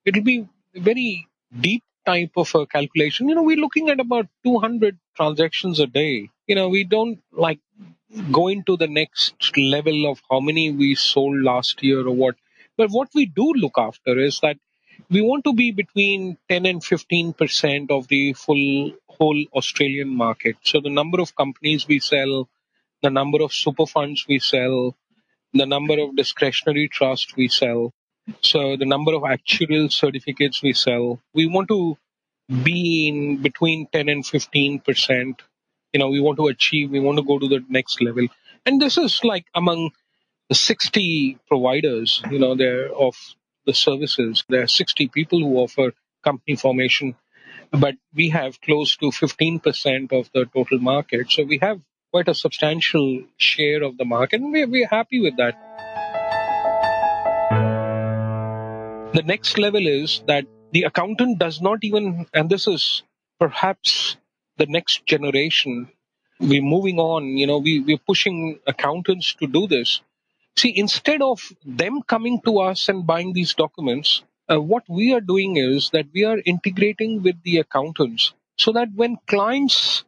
[0.05, 1.27] it'll be a very
[1.59, 3.29] deep type of a calculation.
[3.29, 6.29] You know, we're looking at about 200 transactions a day.
[6.47, 7.59] You know, we don't like
[8.31, 12.35] go into the next level of how many we sold last year or what.
[12.77, 14.57] But what we do look after is that
[15.09, 20.57] we want to be between 10 and 15 percent of the full whole Australian market.
[20.63, 22.49] So the number of companies we sell,
[23.01, 24.95] the number of super funds we sell,
[25.53, 27.93] the number of discretionary trust we sell,
[28.41, 31.19] so the number of actuarial certificates we sell.
[31.33, 31.97] We want to
[32.63, 35.41] be in between 10 and 15 percent.
[35.93, 38.27] You know, we want to achieve, we want to go to the next level.
[38.65, 39.91] And this is like among
[40.49, 43.15] the 60 providers, you know, there of
[43.69, 44.43] the services.
[44.49, 45.93] There are 60 people who offer
[46.23, 47.15] company formation,
[47.71, 51.31] but we have close to 15% of the total market.
[51.31, 51.79] So we have
[52.11, 55.55] quite a substantial share of the market, and we're, we're happy with that.
[59.13, 63.03] The next level is that the accountant does not even, and this is
[63.39, 64.17] perhaps
[64.57, 65.89] the next generation.
[66.39, 70.01] We're moving on, you know, we, we're pushing accountants to do this.
[70.59, 75.21] See, instead of them coming to us and buying these documents, uh, what we are
[75.21, 80.03] doing is that we are integrating with the accountants so that when clients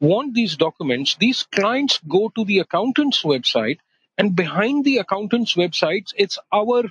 [0.00, 3.78] want these documents, these clients go to the accountant's website,
[4.16, 6.84] and behind the accountant's websites, it's our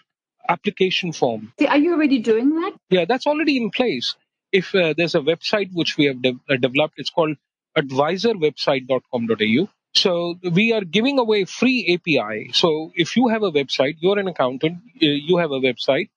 [0.49, 1.53] application form.
[1.65, 2.73] Are you already doing that?
[2.89, 4.17] Yeah, that's already in place.
[4.51, 7.37] If uh, there's a website which we have de- uh, developed, it's called
[7.77, 9.69] advisorwebsite.com.au.
[9.95, 12.51] So we are giving away free API.
[12.53, 16.09] So if you have a website, you're an accountant, uh, you have a website,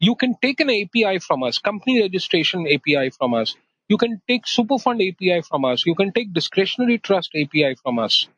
[0.00, 3.56] you can take an API from us, company registration API from us.
[3.88, 5.84] You can take Superfund API from us.
[5.84, 8.28] You can take discretionary trust API from us.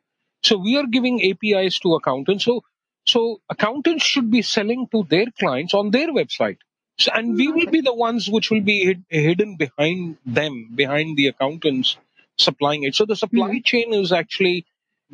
[0.43, 2.43] So we are giving APIs to accountants.
[2.43, 2.63] So
[3.05, 6.57] so accountants should be selling to their clients on their website.
[6.97, 11.17] So, and we will be the ones which will be hid, hidden behind them, behind
[11.17, 11.97] the accountants
[12.37, 12.95] supplying it.
[12.95, 13.63] So the supply mm-hmm.
[13.63, 14.65] chain is actually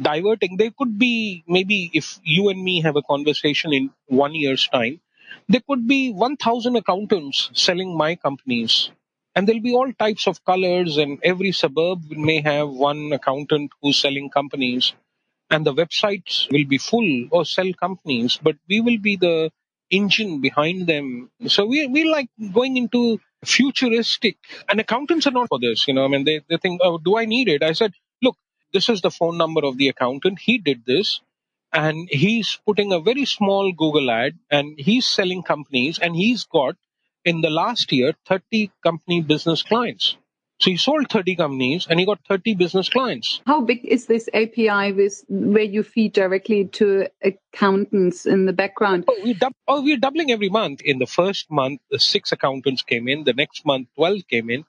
[0.01, 0.57] diverting.
[0.57, 5.01] There could be maybe if you and me have a conversation in one year's time,
[5.47, 8.91] there could be 1,000 accountants selling my companies.
[9.35, 13.97] And there'll be all types of colors, and every suburb may have one accountant who's
[13.97, 14.93] selling companies
[15.49, 19.51] and the websites will be full or sell companies, but we will be the
[19.89, 21.29] engine behind them.
[21.47, 24.37] So we we like going into futuristic
[24.69, 26.05] and accountants are not for this, you know.
[26.05, 27.63] I mean they, they think, oh, do I need it?
[27.63, 27.93] I said,
[28.74, 30.39] this is the phone number of the accountant.
[30.39, 31.22] He did this
[31.72, 36.76] and he's putting a very small Google ad and he's selling companies and he's got
[37.26, 40.17] in the last year 30 company business clients.
[40.59, 43.41] So he sold 30 companies and he got 30 business clients.
[43.47, 49.05] How big is this API with where you feed directly to accountants in the background?
[49.07, 50.82] Oh, we dub- oh, we're doubling every month.
[50.82, 53.24] In the first month, six accountants came in.
[53.24, 54.65] The next month, 12 came in.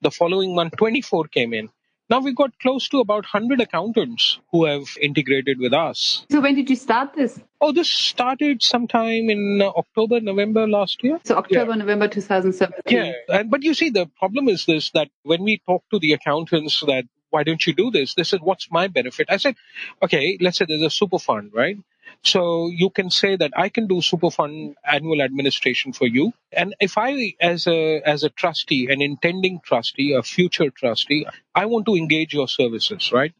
[0.00, 1.68] The following month, 24 came in.
[2.10, 6.24] Now we've got close to about 100 accountants who have integrated with us.
[6.30, 7.38] So when did you start this?
[7.60, 11.20] Oh, this started sometime in uh, October, November last year.
[11.24, 11.76] So October, yeah.
[11.76, 12.96] November 2017.
[12.96, 16.14] Yeah, and but you see, the problem is this: that when we talk to the
[16.14, 18.14] accountants, that why don't you do this?
[18.14, 19.56] They said, "What's my benefit?" I said,
[20.02, 21.76] "Okay, let's say there's a super fund, right?
[22.24, 26.32] So you can say that I can do super fund annual administration for you.
[26.52, 31.66] And if I, as a, as a trustee, an intending trustee, a future trustee, I
[31.66, 33.32] want to engage your services, right?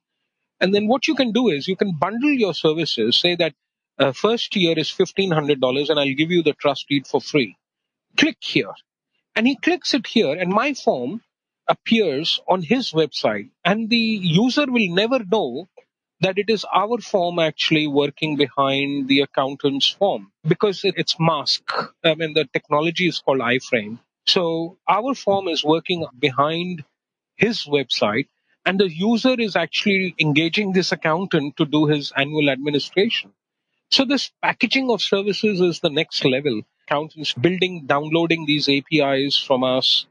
[0.61, 3.55] And then what you can do is you can bundle your services, say that
[3.99, 7.57] uh, first year is $1,500 and I'll give you the trust deed for free.
[8.17, 8.73] Click here.
[9.37, 11.23] And he clicks it here and my form
[11.69, 15.69] appears on his website and the user will never know
[16.21, 21.63] that it is our form actually working behind the accountant's form because it's mask.
[22.05, 23.99] I mean, the technology is called iframe.
[24.27, 26.85] So our form is working behind
[27.37, 28.29] his website
[28.67, 33.33] and the user is actually engaging this accountant to do his annual administration.
[33.91, 36.63] So this packaging of services is the next level.
[36.87, 40.07] Accountants building, downloading these APIs from us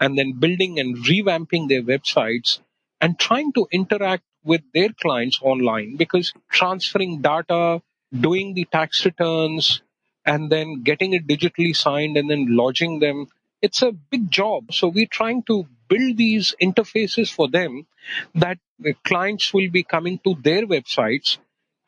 [0.00, 2.60] and then building and revamping their websites
[3.00, 7.82] and trying to interact with their clients online because transferring data,
[8.12, 9.82] doing the tax returns,
[10.26, 13.26] and then getting it digitally signed and then lodging them,
[13.62, 14.72] it's a big job.
[14.72, 17.86] So we're trying to build these interfaces for them
[18.34, 21.38] that the clients will be coming to their websites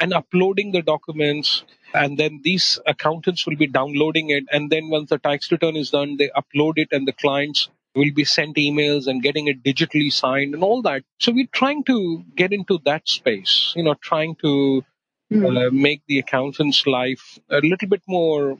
[0.00, 1.62] and uploading the documents
[1.94, 5.90] and then these accountants will be downloading it and then once the tax return is
[5.90, 10.12] done they upload it and the clients will be sent emails and getting it digitally
[10.12, 11.02] signed and all that.
[11.18, 14.84] So we're trying to get into that space, you know, trying to
[15.32, 15.66] mm.
[15.66, 18.58] uh, make the accountant's life a little bit more,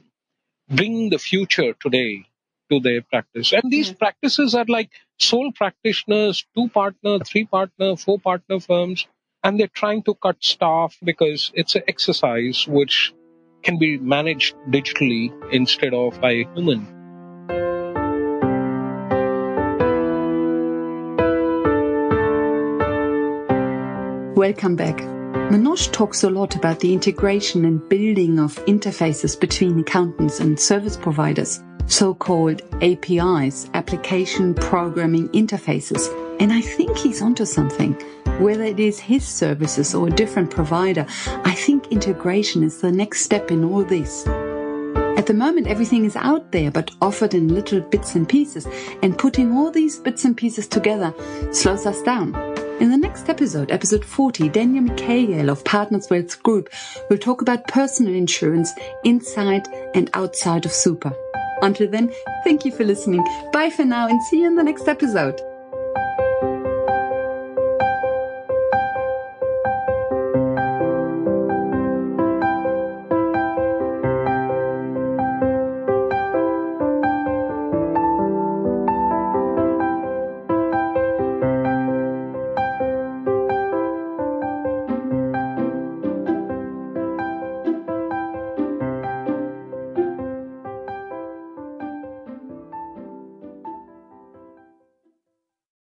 [0.69, 2.25] bring the future today
[2.71, 3.53] to their practice.
[3.53, 9.07] And these practices are like sole practitioners, two partner, three partner, four partner firms,
[9.43, 13.13] and they're trying to cut staff because it's an exercise which
[13.63, 17.02] can be managed digitally instead of by a human.
[24.35, 24.97] Welcome back.
[24.97, 30.97] Manoj talks a lot about the integration and building of interfaces between accountants and service
[30.97, 36.09] providers, so-called APIs, application programming interfaces.
[36.39, 37.93] And I think he's onto something.
[38.39, 43.21] Whether it is his services or a different provider, I think integration is the next
[43.21, 44.25] step in all this.
[45.15, 48.67] At the moment, everything is out there, but offered in little bits and pieces,
[49.03, 51.13] and putting all these bits and pieces together
[51.51, 52.52] slows us down.
[52.83, 56.69] In the next episode, episode 40, Daniel Mikhail of Partners Wealth Group
[57.09, 58.73] will talk about personal insurance
[59.05, 61.13] inside and outside of super.
[61.61, 62.11] Until then,
[62.43, 63.25] thank you for listening.
[63.53, 65.39] Bye for now and see you in the next episode.